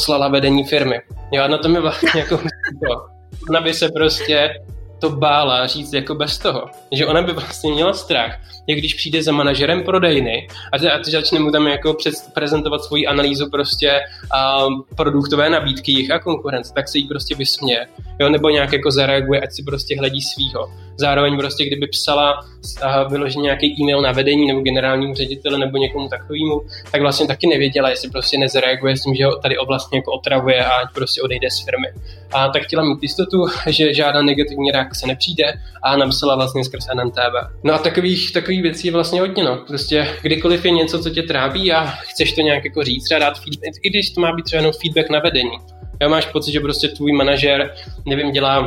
[0.00, 1.00] poslala vedení firmy.
[1.32, 2.36] Jo, na tom je vlastně jako
[2.88, 3.06] to.
[3.50, 4.54] Ona by se prostě
[5.00, 6.64] to bála říct jako bez toho.
[6.92, 11.38] Že ona by vlastně měla strach, jak když přijde za manažerem prodejny a, a začne
[11.38, 14.00] mu tam jako před, prezentovat svoji analýzu prostě
[14.34, 17.86] a, produktové nabídky jich a konkurence, tak se jí prostě vysměje.
[18.20, 20.70] Jo, nebo nějak jako zareaguje, ať si prostě hledí svýho.
[20.96, 22.40] Zároveň prostě, kdyby psala
[22.82, 26.60] a vyloženě nějaký e-mail na vedení nebo generálnímu řediteli nebo někomu takovému,
[26.92, 30.64] tak vlastně taky nevěděla, jestli prostě nezareaguje s tím, že ho tady vlastně jako otravuje
[30.64, 31.88] a ať prostě odejde z firmy.
[32.32, 35.44] A tak chtěla mít jistotu, že žádná negativní reakce nepřijde
[35.82, 37.34] a napsala vlastně skrz NNTB.
[37.64, 39.56] No a takových, takových věcí je vlastně hodně, no.
[39.66, 43.38] Prostě kdykoliv je něco, co tě trápí a chceš to nějak jako říct, třeba dát
[43.38, 45.58] feedback, i když to má být třeba jenom feedback na vedení.
[46.00, 47.74] Já máš pocit, že prostě tvůj manažer,
[48.06, 48.66] nevím, dělá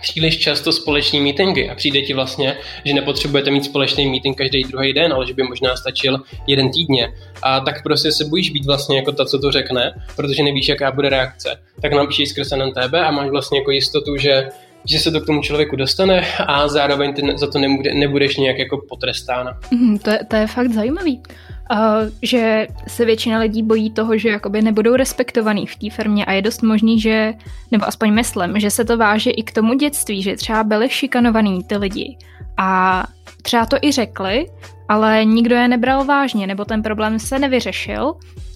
[0.00, 4.92] příliš často společný meetingy a přijde ti vlastně, že nepotřebujete mít společný meeting každý druhý
[4.92, 7.12] den, ale že by možná stačil jeden týdně.
[7.42, 10.92] A tak prostě se bojíš být vlastně jako ta, co to řekne, protože nevíš, jaká
[10.92, 11.60] bude reakce.
[11.82, 14.48] Tak napíšeš skrz NTB a máš vlastně jako jistotu, že
[14.84, 18.58] že se to k tomu člověku dostane a zároveň ty za to nebude, nebudeš nějak
[18.58, 19.58] jako potrestána.
[19.70, 21.22] Mm, to, je, to je fakt zajímavý.
[21.72, 21.78] Uh,
[22.22, 26.42] že se většina lidí bojí toho, že jakoby nebudou respektovaný v té firmě a je
[26.42, 27.32] dost možný, že,
[27.70, 31.64] nebo aspoň myslím, že se to váže i k tomu dětství, že třeba byli šikanovaný
[31.64, 32.16] ty lidi
[32.56, 33.04] a
[33.42, 34.46] třeba to i řekli,
[34.88, 38.14] ale nikdo je nebral vážně, nebo ten problém se nevyřešil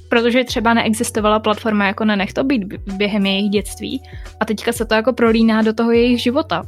[0.09, 2.63] protože třeba neexistovala platforma jako Nenech to být
[2.97, 4.03] během jejich dětství
[4.41, 6.63] a teďka se to jako prolíná do toho jejich života.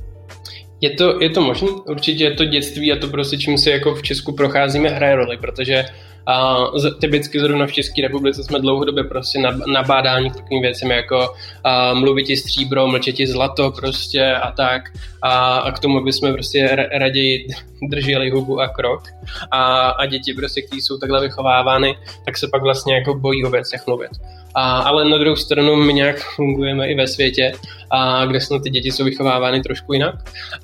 [0.80, 3.94] Je to, je to možné, určitě je to dětství a to prostě čím si jako
[3.94, 5.84] v Česku procházíme hraje roli, protože
[6.26, 6.66] a
[7.00, 11.34] typicky zrovna v České republice jsme dlouhodobě prostě nabádáni k takovým věcem jako
[11.64, 14.82] a, mluvit ti stříbro, mlčet ti zlato prostě a tak.
[15.22, 17.46] A, a k tomu bychom prostě raději
[17.90, 19.02] drželi hubu a krok.
[19.50, 23.50] A, a děti prostě, kteří jsou takhle vychovávány, tak se pak vlastně jako bojí o
[23.50, 24.10] věcech mluvit.
[24.54, 27.52] A, ale na druhou stranu my nějak fungujeme i ve světě,
[27.90, 30.14] a kde snad ty děti jsou vychovávány trošku jinak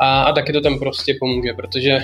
[0.00, 1.98] a, a taky to tam prostě pomůže, protože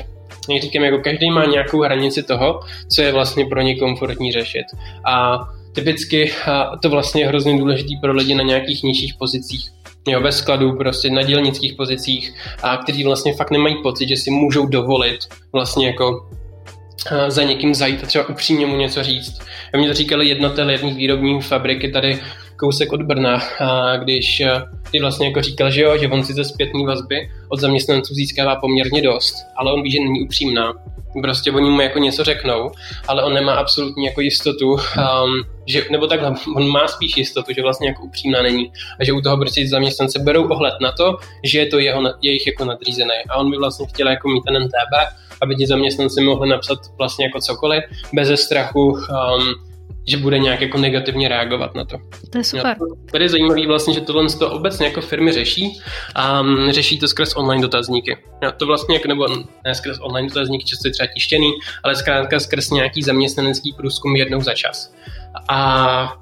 [0.55, 2.61] jak říkám, jako každý má nějakou hranici toho,
[2.95, 4.65] co je vlastně pro ně komfortní řešit.
[5.05, 5.39] A
[5.75, 9.71] typicky a to vlastně je hrozně důležitý pro lidi na nějakých nižších pozicích,
[10.09, 14.31] jo, ve skladu, prostě na dělnických pozicích, a kteří vlastně fakt nemají pocit, že si
[14.31, 15.19] můžou dovolit
[15.53, 16.31] vlastně jako
[17.29, 19.39] za někým zajít a třeba upřímně mu něco říct.
[19.73, 22.21] Já mě to říkali jednotel jedné výrobní fabriky tady
[22.59, 24.43] kousek od Brna, a když
[24.91, 28.57] ty vlastně jako říkal, že jo, že on si ze zpětní vazby od zaměstnanců získává
[28.57, 30.75] poměrně dost, ale on ví, že není upřímná.
[31.23, 32.71] Prostě oni mu jako něco řeknou,
[33.09, 34.79] ale on nemá absolutní jako jistotu, um,
[35.67, 39.21] že, nebo takhle, on má spíš jistotu, že vlastně jako upřímná není a že u
[39.21, 43.15] toho prostě zaměstnance berou ohled na to, že je to jeho, jejich jako nadřízený.
[43.29, 44.95] A on by vlastně chtěl jako mít ten NTB,
[45.43, 49.55] aby ti zaměstnanci mohli napsat vlastně jako cokoliv, bez strachu um,
[50.09, 51.97] že bude nějak jako negativně reagovat na to.
[52.31, 52.77] To je super.
[53.13, 55.81] Tady je zajímavé vlastně, že tohle to obecně jako firmy řeší
[56.15, 58.17] a um, řeší to skrz online dotazníky.
[58.43, 59.29] Jo, to vlastně, jako, nebo
[59.65, 61.53] ne skrz online dotazníky, často je třeba tištěný,
[61.85, 64.93] ale zkrátka skrz nějaký zaměstnanecký průzkum jednou za čas.
[65.49, 66.13] A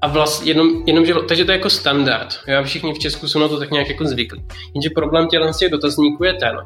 [0.00, 2.38] a vlastně jenom, jenom že, takže to je jako standard.
[2.48, 4.44] Jo, všichni v Česku jsou na to tak nějak jako zvyklí.
[4.74, 6.56] Jenže problém těch dotazníků je ten,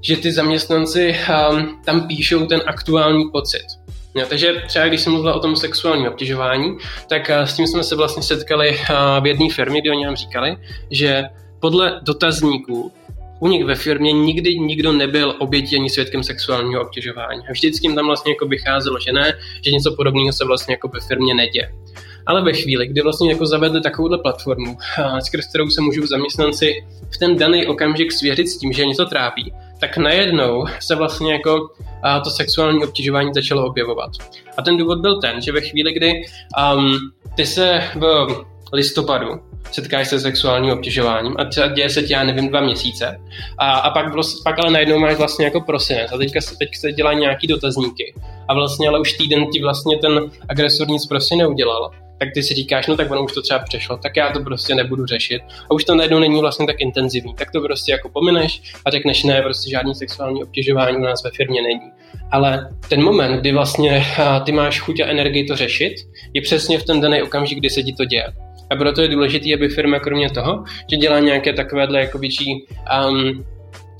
[0.00, 1.16] že ty zaměstnanci
[1.50, 3.64] um, tam píšou ten aktuální pocit.
[4.18, 6.76] No, takže třeba když jsem mluvila o tom sexuálním obtěžování,
[7.08, 8.78] tak s tím jsme se vlastně setkali
[9.20, 10.56] v jedné firmě, kde oni nám říkali,
[10.90, 11.24] že
[11.60, 12.92] podle dotazníků
[13.40, 17.40] u nich ve firmě nikdy nikdo nebyl obětí ani svědkem sexuálního obtěžování.
[17.48, 20.88] A vždycky jim tam vlastně jako vycházelo, že ne, že něco podobného se vlastně jako
[20.88, 21.72] ve firmě neděje.
[22.26, 24.78] Ale ve chvíli, kdy vlastně jako zavedli takovouhle platformu,
[25.20, 29.52] skrz kterou se můžou zaměstnanci v ten daný okamžik svěřit s tím, že něco trápí,
[29.80, 31.68] tak najednou se vlastně jako
[32.02, 34.10] a to sexuální obtěžování začalo objevovat.
[34.56, 36.12] A ten důvod byl ten, že ve chvíli, kdy
[36.74, 36.98] um,
[37.36, 38.26] ty se v
[38.72, 39.40] listopadu
[39.72, 43.20] setkáš se sexuálním obtěžováním a děje se ti, já nevím, dva měsíce
[43.58, 44.06] a, a pak,
[44.44, 48.14] pak ale najednou máš vlastně jako prosinec a teďka, teď se dělá nějaký dotazníky
[48.48, 52.54] a vlastně ale už týden ti vlastně ten agresor nic prostě neudělal tak ty si
[52.54, 55.42] říkáš, no tak ono už to třeba přešlo, tak já to prostě nebudu řešit.
[55.70, 59.24] A už to najednou není vlastně tak intenzivní, tak to prostě jako pomineš a řekneš,
[59.24, 61.92] ne, prostě žádný sexuální obtěžování u nás ve firmě není.
[62.30, 64.06] Ale ten moment, kdy vlastně
[64.44, 65.94] ty máš chuť a energii to řešit,
[66.34, 68.26] je přesně v ten daný okamžik, kdy se ti to děje.
[68.70, 72.66] A proto je důležité, aby firma kromě toho, že dělá nějaké takovéhle jako větší
[73.08, 73.44] um,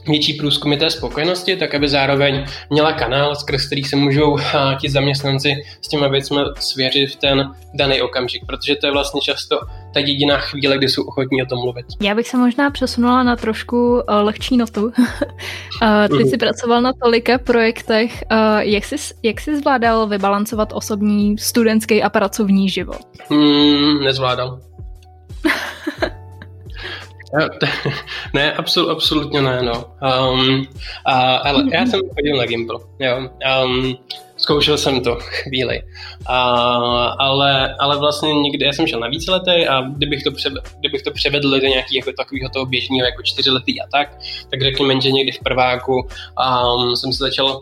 [0.06, 4.37] větší průzkumy té spokojenosti, tak aby zároveň měla kanál, skrz který se můžou
[4.80, 9.61] ti zaměstnanci s těma věcmi svěřit v ten daný okamžik, protože to je vlastně často
[9.94, 11.87] ta jediná chvíle, kdy jsou ochotní o tom mluvit.
[12.00, 14.84] Já bych se možná přesunula na trošku uh, lehčí notu.
[14.84, 14.92] uh,
[16.18, 16.38] ty jsi mhm.
[16.38, 18.24] pracoval na tolika projektech.
[18.32, 23.00] Uh, jak, jsi, jak jsi zvládal vybalancovat osobní, studentský a pracovní život?
[23.30, 24.61] Hmm, nezvládal.
[28.34, 29.84] ne, absol, absolutně ne, no.
[30.32, 30.66] Um,
[31.04, 33.28] a, ale já jsem chodil na Gimbal, jo.
[33.64, 33.96] Um,
[34.38, 35.82] zkoušel jsem to chvíli.
[36.26, 36.38] A,
[37.18, 41.02] ale, ale vlastně nikdy, já jsem šel na více lety a kdybych to, převedl, kdybych
[41.02, 44.18] to převedl do nějakého jako takového toho běžného jako čtyři lety a tak,
[44.50, 47.60] tak řekněme, že někdy v prváku um, jsem se začal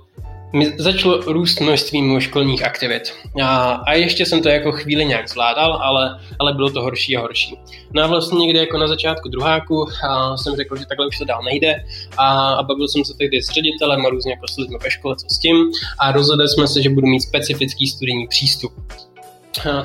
[0.53, 3.13] mi začalo růst množství školních aktivit.
[3.43, 7.21] A, a ještě jsem to jako chvíli nějak zvládal, ale, ale bylo to horší a
[7.21, 7.59] horší.
[7.93, 11.25] No a vlastně někdy jako na začátku druháku a jsem řekl, že takhle už to
[11.25, 11.85] dál nejde
[12.19, 15.35] a, a bavil jsem se tehdy s ředitelem a různě jako s ve škole, co
[15.35, 15.57] s tím
[15.99, 18.73] a rozhodli jsme se, že budu mít specifický studijní přístup.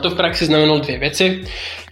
[0.02, 1.44] To v praxi znamenalo dvě věci.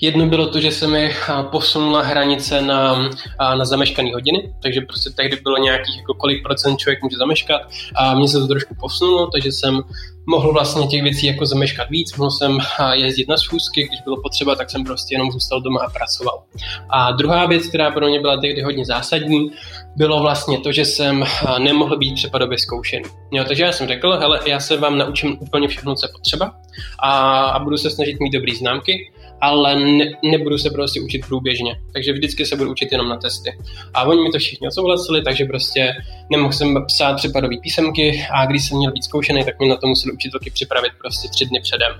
[0.01, 5.39] Jedno bylo to, že se mi posunula hranice na, na zameškané hodiny, takže prostě tehdy
[5.43, 7.61] bylo nějakých jako kolik procent člověk může zameškat
[7.95, 9.81] a mně se to trošku posunulo, takže jsem
[10.27, 12.57] mohl vlastně těch věcí jako zameškat víc, mohl jsem
[12.93, 16.43] jezdit na schůzky, když bylo potřeba, tak jsem prostě jenom zůstal doma a pracoval.
[16.89, 19.51] A druhá věc, která pro mě byla tehdy hodně zásadní,
[19.99, 21.23] bylo vlastně to, že jsem
[21.57, 23.05] nemohl být přepadově zkoušený.
[23.31, 26.55] Jo, takže já jsem řekl, hele, já se vám naučím úplně všechno, co je potřeba
[26.99, 31.79] a, a budu se snažit mít dobrý známky ale ne, nebudu se prostě učit průběžně,
[31.93, 33.57] takže vždycky se budu učit jenom na testy.
[33.93, 35.93] A oni mi to všichni odsouhlasili, takže prostě
[36.31, 39.87] nemohl jsem psát přepadové písemky a když jsem měl být zkoušený, tak mě na to
[39.87, 41.91] museli učitelky připravit prostě tři dny předem.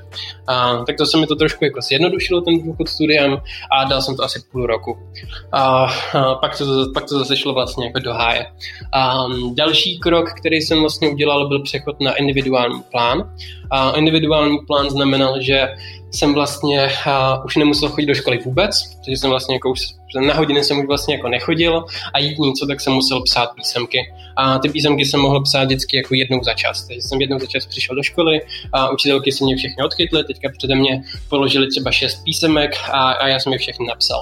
[0.47, 3.37] A, tak to se mi to trošku jako zjednodušilo ten průchod studiem
[3.71, 4.97] a dal jsem to asi půl roku.
[5.51, 8.45] A, a pak, to, pak to zase šlo vlastně jako do háje.
[8.93, 13.33] A, další krok, který jsem vlastně udělal, byl přechod na individuální plán.
[13.71, 15.67] A individuální plán znamenal, že
[16.11, 20.33] jsem vlastně uh, už nemusel chodit do školy vůbec, takže jsem vlastně jako už na
[20.33, 23.99] hodiny jsem už vlastně jako nechodil a jít něco, tak jsem musel psát písemky.
[24.35, 26.87] A ty písemky jsem mohl psát vždycky jako jednou za čas.
[26.87, 28.41] Takže jsem jednou za čas přišel do školy
[28.73, 33.27] a učitelky se mě všechny odchytly, teďka přede mě položili třeba šest písemek a, a
[33.27, 34.21] já jsem je všechny napsal.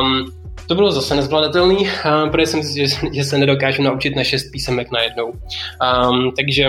[0.00, 0.32] Um,
[0.66, 4.50] to bylo zase nezvladatelný, uh, protože jsem si že, že se nedokážu naučit na šest
[4.50, 5.32] písemek najednou.
[5.32, 6.66] Um, takže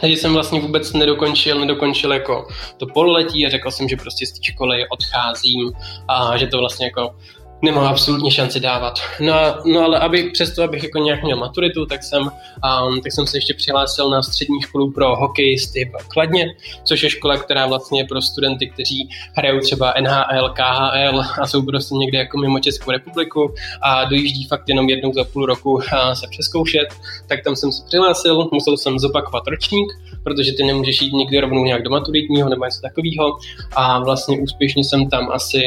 [0.00, 4.32] takže jsem vlastně vůbec nedokončil, nedokončil jako to pololetí a řekl jsem, že prostě z
[4.32, 5.72] té školy odcházím
[6.08, 7.14] a že to vlastně jako
[7.62, 8.94] nemohl absolutně šanci dávat.
[9.20, 13.26] No, no ale aby, přesto, abych jako nějak měl maturitu, tak jsem, um, tak jsem
[13.26, 16.46] se ještě přihlásil na střední školu pro hokejisty v Kladně,
[16.84, 21.62] což je škola, která vlastně je pro studenty, kteří hrajou třeba NHL, KHL a jsou
[21.62, 25.80] prostě někde jako mimo Českou republiku a dojíždí fakt jenom jednou za půl roku
[26.14, 26.88] se přeskoušet,
[27.26, 29.92] tak tam jsem se přihlásil, musel jsem zopakovat ročník,
[30.24, 33.38] protože ty nemůžeš jít nikdy rovnou nějak do maturitního nebo něco takového
[33.76, 35.62] a vlastně úspěšně jsem tam asi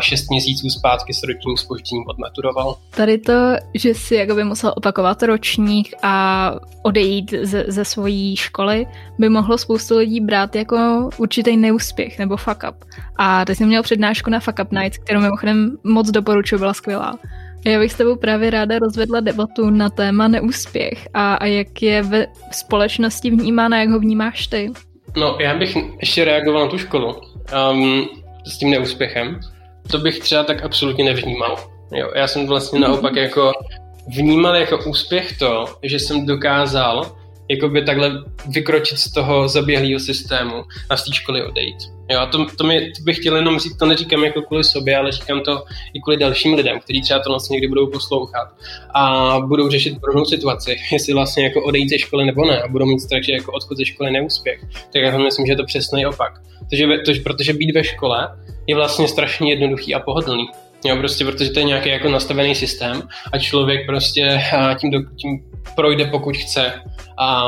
[0.00, 2.76] 6 měsíců zpátky s ročním spožděním odmaturoval.
[2.90, 3.32] Tady to,
[3.74, 8.86] že si jakoby musel opakovat ročník a odejít ze, ze svojí školy,
[9.18, 12.84] by mohlo spoustu lidí brát jako určitý neúspěch nebo fuck up.
[13.16, 17.18] A ty jsi měl přednášku na Fuck Up Nights, kterou mimochodem moc doporučuji, byla skvělá.
[17.64, 22.02] Já bych s tebou právě ráda rozvedla debatu na téma neúspěch a, a jak je
[22.02, 24.70] ve společnosti vnímána, jak ho vnímáš ty.
[25.16, 27.14] No, já bych ještě reagoval na tu školu
[27.72, 28.08] um,
[28.46, 29.40] s tím neúspěchem.
[29.90, 31.56] To bych třeba tak absolutně nevnímal.
[31.92, 33.52] Jo, já jsem vlastně naopak jako
[34.16, 37.16] vnímal jako úspěch to, že jsem dokázal
[37.48, 38.12] jakoby takhle
[38.48, 41.76] vykročit z toho zaběhlého systému a z té školy odejít.
[42.10, 44.96] Jo, a to, to, mi, to bych chtěl jenom říct, to neříkám jako kvůli sobě,
[44.96, 45.64] ale říkám to
[45.94, 48.48] i kvůli dalším lidem, kteří třeba to vlastně někdy budou poslouchat
[48.94, 52.86] a budou řešit podobnou situaci, jestli vlastně jako odejít ze školy nebo ne a budou
[52.86, 54.60] mít strach, že jako odchod ze školy neúspěch.
[54.92, 56.32] Tak já myslím, že je to přesný opak.
[56.70, 58.28] Takže, to, protože být ve škole
[58.66, 60.46] je vlastně strašně jednoduchý a pohodlný.
[60.84, 64.40] Jo, prostě protože to je nějaký jako nastavený systém a člověk prostě
[64.80, 65.44] tím, do, tím
[65.76, 66.72] projde, pokud chce.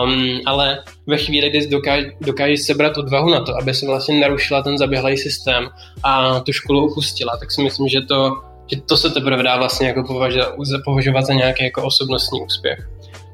[0.05, 4.62] Um, ale ve chvíli, kdy dokáže, dokáže sebrat odvahu na to, aby se vlastně narušila
[4.62, 5.68] ten zaběhlý systém
[6.03, 9.87] a tu školu opustila, tak si myslím, že to, že to se teprve dá vlastně
[9.87, 12.89] jako považovat, považovat za nějaký jako osobnostní úspěch.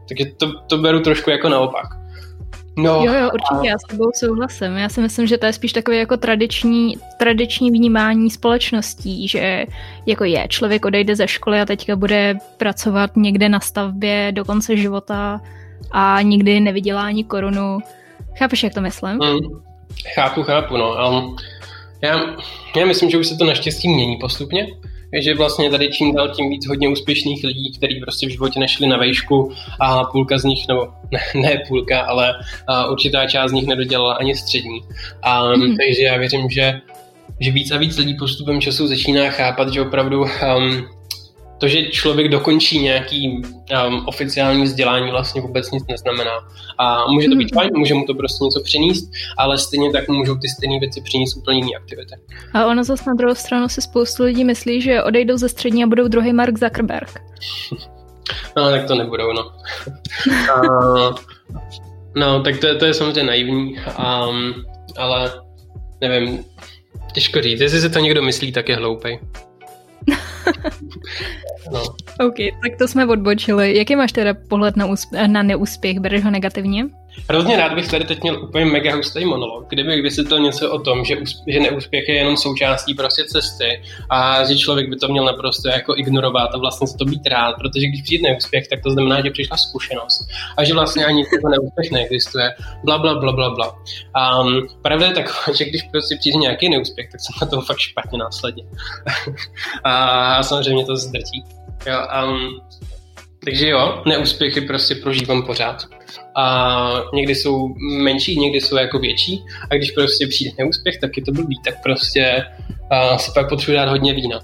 [0.09, 2.01] Takže to, to beru trošku jako naopak.
[2.76, 3.72] No, jo, jo, určitě, a...
[3.72, 4.76] já s tebou souhlasím.
[4.76, 9.64] Já si myslím, že to je spíš takové jako tradiční, tradiční vnímání společností, že
[10.06, 14.76] jako je, člověk odejde ze školy a teďka bude pracovat někde na stavbě do konce
[14.76, 15.40] života
[15.90, 17.78] a nikdy nevydělá ani korunu.
[18.38, 19.12] Chápeš, jak to myslím?
[19.12, 19.38] Mm,
[20.14, 21.10] chápu, chápu, no.
[21.10, 21.36] Um,
[22.02, 22.36] já,
[22.76, 24.66] já myslím, že už se to naštěstí mění postupně,
[25.20, 28.86] že vlastně tady čím dál tím víc hodně úspěšných lidí, kteří prostě v životě nešli
[28.86, 32.34] na vejšku a půlka z nich, nebo ne, ne půlka, ale
[32.66, 34.80] a určitá část z nich nedodělala ani střední.
[35.22, 35.76] A, mm.
[35.76, 36.80] Takže já věřím, že,
[37.40, 40.28] že víc a víc lidí postupem času začíná chápat, že opravdu um,
[41.62, 43.42] to, že člověk dokončí nějaký
[43.86, 46.32] um, oficiální vzdělání vlastně vůbec nic neznamená.
[46.78, 47.60] A může to být hmm.
[47.60, 51.36] fajn, může mu to prostě něco přinést, ale stejně tak můžou ty stejné věci přinést
[51.36, 52.14] úplně jiné aktivity.
[52.54, 55.86] A ono zase na druhou stranu si spoustu lidí myslí, že odejdou ze střední a
[55.86, 57.20] budou druhý Mark Zuckerberg.
[58.56, 59.42] no, tak to nebudou, no.
[60.56, 61.14] uh,
[62.16, 64.54] no, tak to, to je samozřejmě naivní, um,
[64.96, 65.32] ale
[66.00, 66.44] nevím,
[67.12, 67.60] těžko říct.
[67.60, 69.20] Jestli si to někdo myslí, tak je hloupej.
[71.72, 71.82] no.
[72.26, 73.76] OK, tak to jsme odbočili.
[73.76, 76.00] Jaký máš teda pohled na, úspěch, na neúspěch?
[76.00, 76.86] Bereš ho negativně?
[77.28, 81.04] Hrozně rád bych tady teď měl úplně mega hustý monolog, kdybych vysvětlil něco o tom,
[81.04, 85.68] že, že neúspěch je jenom součástí prostě cesty a že člověk by to měl naprosto
[85.68, 89.20] jako ignorovat a vlastně se to být rád, protože když přijde neúspěch, tak to znamená,
[89.24, 92.54] že přišla zkušenost a že vlastně ani ten neúspěch neexistuje,
[92.84, 93.74] bla, bla, bla, bla, bla.
[94.40, 97.78] Um, pravda je taková, že když prostě přijde nějaký neúspěch, tak jsem na tom fakt
[97.78, 98.64] špatně následně.
[99.84, 101.44] a samozřejmě to zdrtí.
[101.86, 102.60] Jo, um,
[103.45, 105.82] takže jo, neúspěchy prostě prožívám pořád.
[106.36, 109.45] A někdy jsou menší, někdy jsou jako větší.
[109.70, 112.45] A když prostě přijde neúspěch, tak je to blbý, tak prostě
[112.93, 114.40] uh, se pak potřebuje dát hodně vína.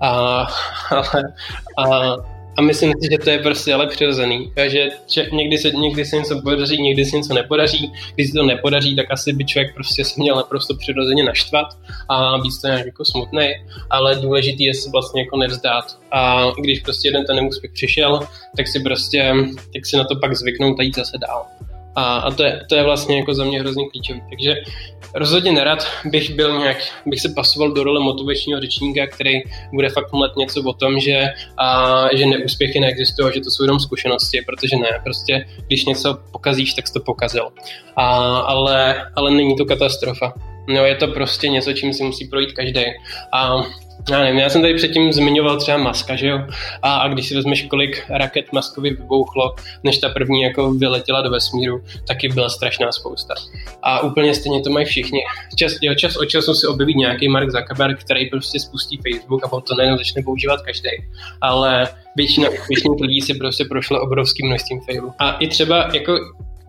[0.00, 0.08] A,
[0.90, 1.22] ale,
[1.78, 2.16] a,
[2.56, 4.52] a myslím si, že to je prostě ale přirozený.
[4.54, 4.88] Takže
[5.32, 7.92] někdy se, někdy se něco podaří, někdy se něco nepodaří.
[8.14, 11.66] Když se to nepodaří, tak asi by člověk prostě se měl naprosto přirozeně naštvat
[12.08, 13.46] a být to nějak jako smutný,
[13.90, 15.84] ale důležitý je se vlastně jako nevzdát.
[16.12, 18.20] A když prostě jeden ten neúspěch přišel,
[18.56, 19.34] tak si prostě,
[19.72, 21.46] tak si na to pak zvyknout a jít zase dál.
[21.96, 24.22] A, a to, je, to je vlastně jako za mě hrozně klíčový.
[24.28, 24.54] Takže
[25.14, 26.76] rozhodně nerad bych byl nějak,
[27.06, 29.32] bych se pasoval do role motivačního řečníka, který
[29.72, 31.28] bude fakt mlet něco o tom, že,
[31.58, 36.74] a, že neúspěchy neexistují, že to jsou jenom zkušenosti, protože ne, prostě když něco pokazíš,
[36.74, 37.48] tak jsi to pokazil.
[37.96, 38.06] A,
[38.38, 40.32] ale, ale není to katastrofa.
[40.68, 42.84] No, je to prostě něco, čím si musí projít každý.
[43.32, 43.62] A
[44.10, 46.38] já nevím, já jsem tady předtím zmiňoval třeba Maska, že jo?
[46.82, 49.54] A, a když si vezmeš, kolik raket Maskovi vybouchlo,
[49.84, 53.34] než ta první jako vyletěla do vesmíru, taky byla strašná spousta.
[53.82, 55.20] A úplně stejně to mají všichni.
[55.56, 59.48] Čas, jo, čas od času se objeví nějaký Mark Zuckerberg, který prostě spustí Facebook a
[59.48, 60.90] to najednou začne používat každý.
[61.40, 65.12] Ale většina úspěšných lidí si prostě prošla obrovským množstvím failů.
[65.18, 66.18] A i třeba jako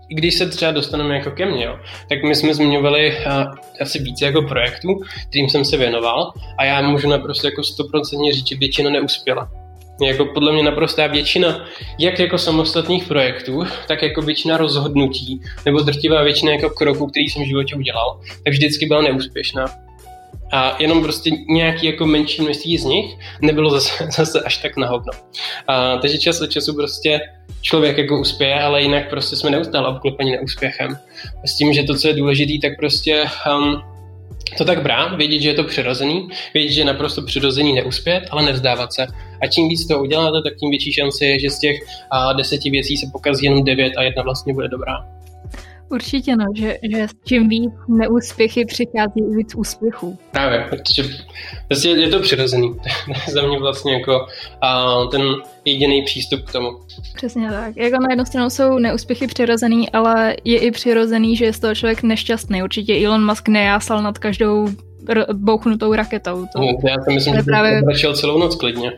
[0.07, 1.79] když se třeba dostaneme jako ke mně, jo,
[2.09, 4.87] tak my jsme zmiňovali uh, asi více jako projektů,
[5.29, 9.49] kterým jsem se věnoval a já můžu naprosto jako stoprocentně říct, že většina neuspěla.
[10.01, 11.65] Jako podle mě naprostá většina,
[11.99, 17.43] jak jako samostatných projektů, tak jako většina rozhodnutí, nebo drtivá většina jako kroků, který jsem
[17.43, 19.86] v životě udělal, tak vždycky byla neúspěšná.
[20.51, 24.87] A jenom prostě nějaký jako menší množství z nich nebylo zase, zase až tak na
[24.87, 25.11] hovno.
[25.67, 27.19] A, takže čas od času prostě
[27.61, 30.97] člověk jako uspěje, ale jinak prostě jsme neustále obklopeni neúspěchem.
[31.45, 33.25] S tím, že to, co je důležité, tak prostě
[33.57, 33.81] um,
[34.57, 38.43] to tak brát, vědět, že je to přirozený, vědět, že je naprosto přirozený neuspět, ale
[38.43, 39.07] nevzdávat se.
[39.41, 41.79] A čím víc to uděláte, tak tím větší šance je, že z těch
[42.11, 45.16] a, deseti věcí se pokazí jenom devět a jedna vlastně bude dobrá.
[45.89, 50.17] Určitě no, že, že čím víc neúspěchy přichází víc úspěchů.
[50.31, 51.03] Právě, protože
[51.69, 52.75] vlastně je to přirozený.
[53.27, 54.27] Za mě vlastně jako
[54.61, 55.21] a, ten
[55.65, 56.69] jediný přístup k tomu.
[57.15, 57.77] Přesně tak.
[57.77, 61.75] Jako na jednu stranu jsou neúspěchy přirozený, ale je i přirozený, že je z toho
[61.75, 62.63] člověk nešťastný.
[62.63, 64.67] Určitě Elon Musk nejásal nad každou
[65.07, 66.45] r- bouchnutou raketou.
[66.55, 67.81] To, no, já si myslím, že právě...
[68.13, 68.91] celou noc klidně.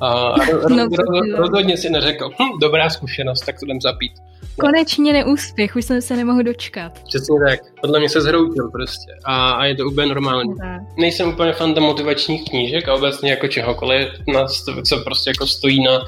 [0.00, 0.08] A,
[0.64, 0.88] a no,
[1.36, 4.12] rozhodně si neřekl, hm, dobrá zkušenost, tak to jdem zapít.
[4.60, 7.04] Konečně neúspěch, už jsem se nemohl dočkat.
[7.04, 7.60] Přesně tak.
[7.80, 9.12] Podle mě se zhroutil prostě.
[9.24, 10.54] A, a je to úplně normální.
[10.56, 10.82] Tak.
[10.98, 14.46] Nejsem úplně fan motivačních knížek a obecně jako čehokoliv, na,
[14.84, 16.00] co prostě jako stojí na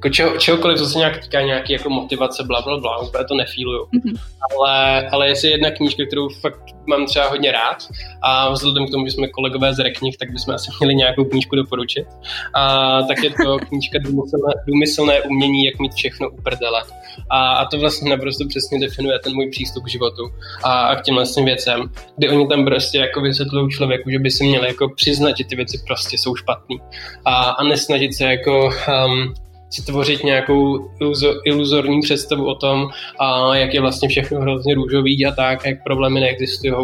[0.00, 3.34] jako čeho, čehokoliv, co se nějak týká nějaký jako motivace, bla, bla, bla, úplně to
[3.34, 3.84] nefíluju.
[3.84, 4.16] Mm-hmm.
[4.50, 7.76] Ale, ale jestli jedna knížka, kterou fakt mám třeba hodně rád
[8.22, 11.56] a vzhledem k tomu, že jsme kolegové z Reknih, tak bychom asi měli nějakou knížku
[11.56, 12.06] doporučit.
[12.54, 16.82] A tak je to knížka Důmyslné, důmyslné umění, jak mít všechno u prdele.
[17.30, 20.22] A, a to vlastně naprosto přesně definuje ten můj přístup k životu
[20.64, 24.30] a, a k těm vlastně věcem, kdy oni tam prostě jako vysvětlují člověku, že by
[24.30, 26.80] si měli jako přiznat, že ty věci prostě jsou špatný
[27.24, 28.70] a, a nesnažit se jako
[29.06, 29.34] um,
[29.70, 35.26] si tvořit nějakou iluzo, iluzorní představu o tom, a jak je vlastně všechno hrozně růžový
[35.26, 36.74] a tak, jak problémy neexistují.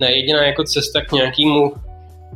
[0.00, 1.72] Ne, jediná jako cesta k nějakému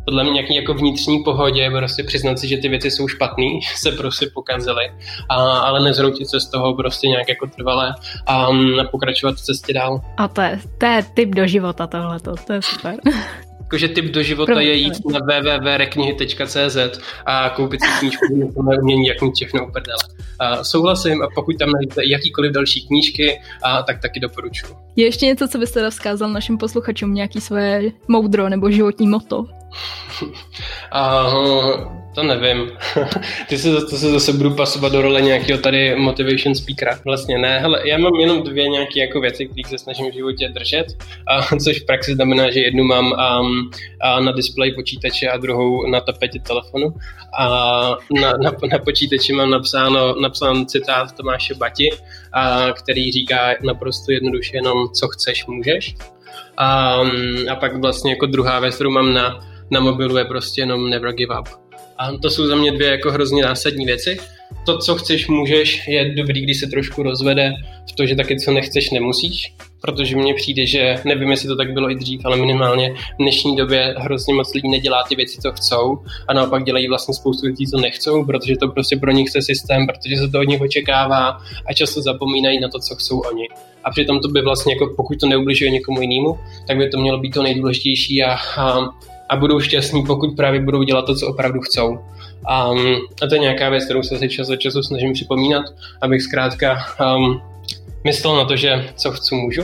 [0.05, 3.93] podle mě nějaký jako vnitřní pohodě prostě přiznat si, že ty věci jsou špatný, se
[3.93, 4.93] prostě pokazily,
[5.29, 7.95] a, ale nezhroutit se z toho prostě nějak jako trvalé
[8.27, 10.01] a, a pokračovat v cestě dál.
[10.17, 12.97] A to je, to je typ do života tohleto, to je super.
[13.71, 16.77] Jakože typ do života Promiň, je jít na www.reknihy.cz
[17.27, 19.99] a koupit si knížku na umění, jak mít všechno uprdele.
[20.39, 24.73] A souhlasím a pokud tam najdete jakýkoliv další knížky, a, tak taky doporučuji.
[24.97, 29.60] Je ještě něco, co byste vzkázal našim posluchačům, nějaký své moudro nebo životní moto?
[30.95, 32.71] Uh, to nevím.
[33.49, 36.99] Ty se, to se zase budu pasovat do role nějakého tady motivation speakera.
[37.05, 40.49] Vlastně ne, hele, já mám jenom dvě nějaké jako věci, které se snažím v životě
[40.49, 40.87] držet,
[41.27, 45.91] a, což v praxi znamená, že jednu mám um, a na displeji počítače a druhou
[45.91, 46.95] na tapetě telefonu.
[47.39, 47.49] A
[48.21, 51.91] na, na, na počítači mám napsáno, napsán citát Tomáše Bati,
[52.33, 55.95] a, který říká naprosto jednoduše jenom co chceš, můžeš.
[56.57, 57.01] A,
[57.51, 61.13] a pak vlastně jako druhá věc, kterou mám na, na mobilu je prostě jenom never
[61.13, 61.49] give up.
[61.99, 64.19] A to jsou za mě dvě jako hrozně zásadní věci.
[64.67, 67.53] To, co chceš, můžeš, je dobrý, když se trošku rozvede
[67.91, 71.73] v to, že taky co nechceš, nemusíš, protože mně přijde, že nevím, jestli to tak
[71.73, 75.53] bylo i dřív, ale minimálně v dnešní době hrozně moc lidí nedělá ty věci, co
[75.53, 75.99] chcou
[76.29, 79.87] a naopak dělají vlastně spoustu věcí, co nechcou, protože to prostě pro nich chce systém,
[79.87, 83.49] protože se to od nich očekává a často zapomínají na to, co chcou oni.
[83.85, 87.19] A přitom to by vlastně, jako pokud to neubližuje někomu jinému, tak by to mělo
[87.19, 88.79] být to nejdůležitější a, a
[89.31, 91.89] a budou šťastní, pokud právě budou dělat to, co opravdu chcou.
[91.89, 95.65] Um, a to je nějaká věc, kterou se čas od času snažím připomínat,
[96.03, 96.77] abych zkrátka
[97.17, 97.43] um,
[98.05, 99.63] myslel na to, že co chci, můžu.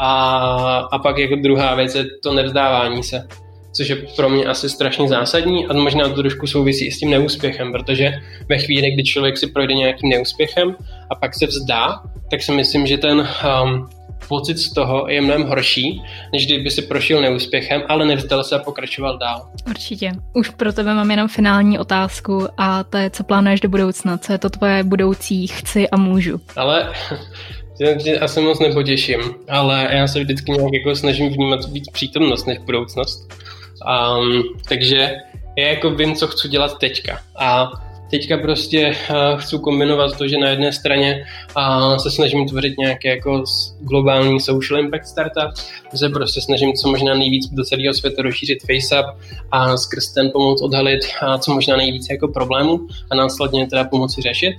[0.00, 3.28] A, a pak jako druhá věc je to nevzdávání se,
[3.72, 7.10] což je pro mě asi strašně zásadní a možná to trošku souvisí i s tím
[7.10, 8.12] neúspěchem, protože
[8.48, 10.76] ve chvíli, kdy člověk si projde nějakým neúspěchem
[11.10, 13.88] a pak se vzdá, tak si myslím, že ten um,
[14.28, 16.02] pocit z toho je mnohem horší,
[16.32, 19.48] než kdyby si prošel neúspěchem, ale nevzdal se a pokračoval dál.
[19.68, 20.12] Určitě.
[20.34, 24.18] Už pro tebe mám jenom finální otázku a to je, co plánuješ do budoucna?
[24.18, 26.40] Co je to tvoje budoucí chci a můžu?
[26.56, 26.92] Ale
[28.02, 32.58] tě asi moc nepotěším, ale já se vždycky nějak jako snažím vnímat víc přítomnost než
[32.58, 33.32] budoucnost.
[34.18, 35.16] Um, takže
[35.58, 37.18] já jako vím, co chci dělat teďka.
[37.38, 37.70] A
[38.12, 41.24] teďka prostě uh, chci kombinovat to, že na jedné straně
[41.98, 43.44] se snažím tvořit nějaký jako
[43.80, 45.50] globální social impact startup,
[45.94, 49.06] se prostě snažím co možná nejvíc do celého světa rozšířit FaceUp
[49.50, 51.00] a skrz ten pomoct odhalit
[51.38, 54.54] co možná nejvíc jako problémů a následně teda pomoci řešit.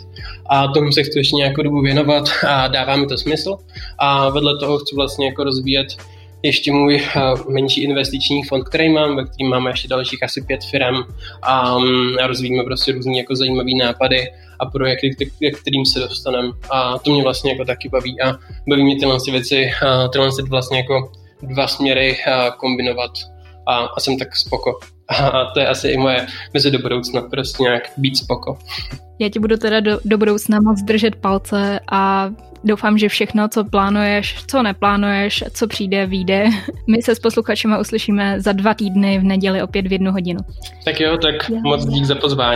[0.49, 3.57] A tomu se chci ještě nějakou dobu věnovat a dává mi to smysl.
[3.99, 5.87] A vedle toho chci vlastně jako rozvíjet
[6.43, 10.63] ještě můj eh, menší investiční fond, který mám, ve kterým máme ještě dalších asi pět
[10.63, 10.95] firm
[11.41, 14.27] a, mm, a rozvíjíme prostě různý jako zajímavý nápady
[14.59, 16.49] a projekty, k kterým se dostaneme.
[16.71, 18.37] A to mě vlastně jako taky baví a
[18.67, 19.71] baví mě tyhle věci,
[20.11, 22.17] tyhle vlastně jako dva směry
[22.57, 23.11] kombinovat
[23.67, 24.79] a, a jsem tak spoko.
[25.09, 28.57] A to je asi i moje mezi do budoucna, prostě nějak být spoko.
[29.19, 32.29] Já ti budu teda do, do budoucna moc držet palce a
[32.63, 36.45] doufám, že všechno, co plánuješ, co neplánuješ, co přijde, vyjde.
[36.87, 40.39] My se s posluchačima uslyšíme za dva týdny v neděli opět v jednu hodinu.
[40.85, 42.51] Tak jo, tak já, moc dík za pozvání.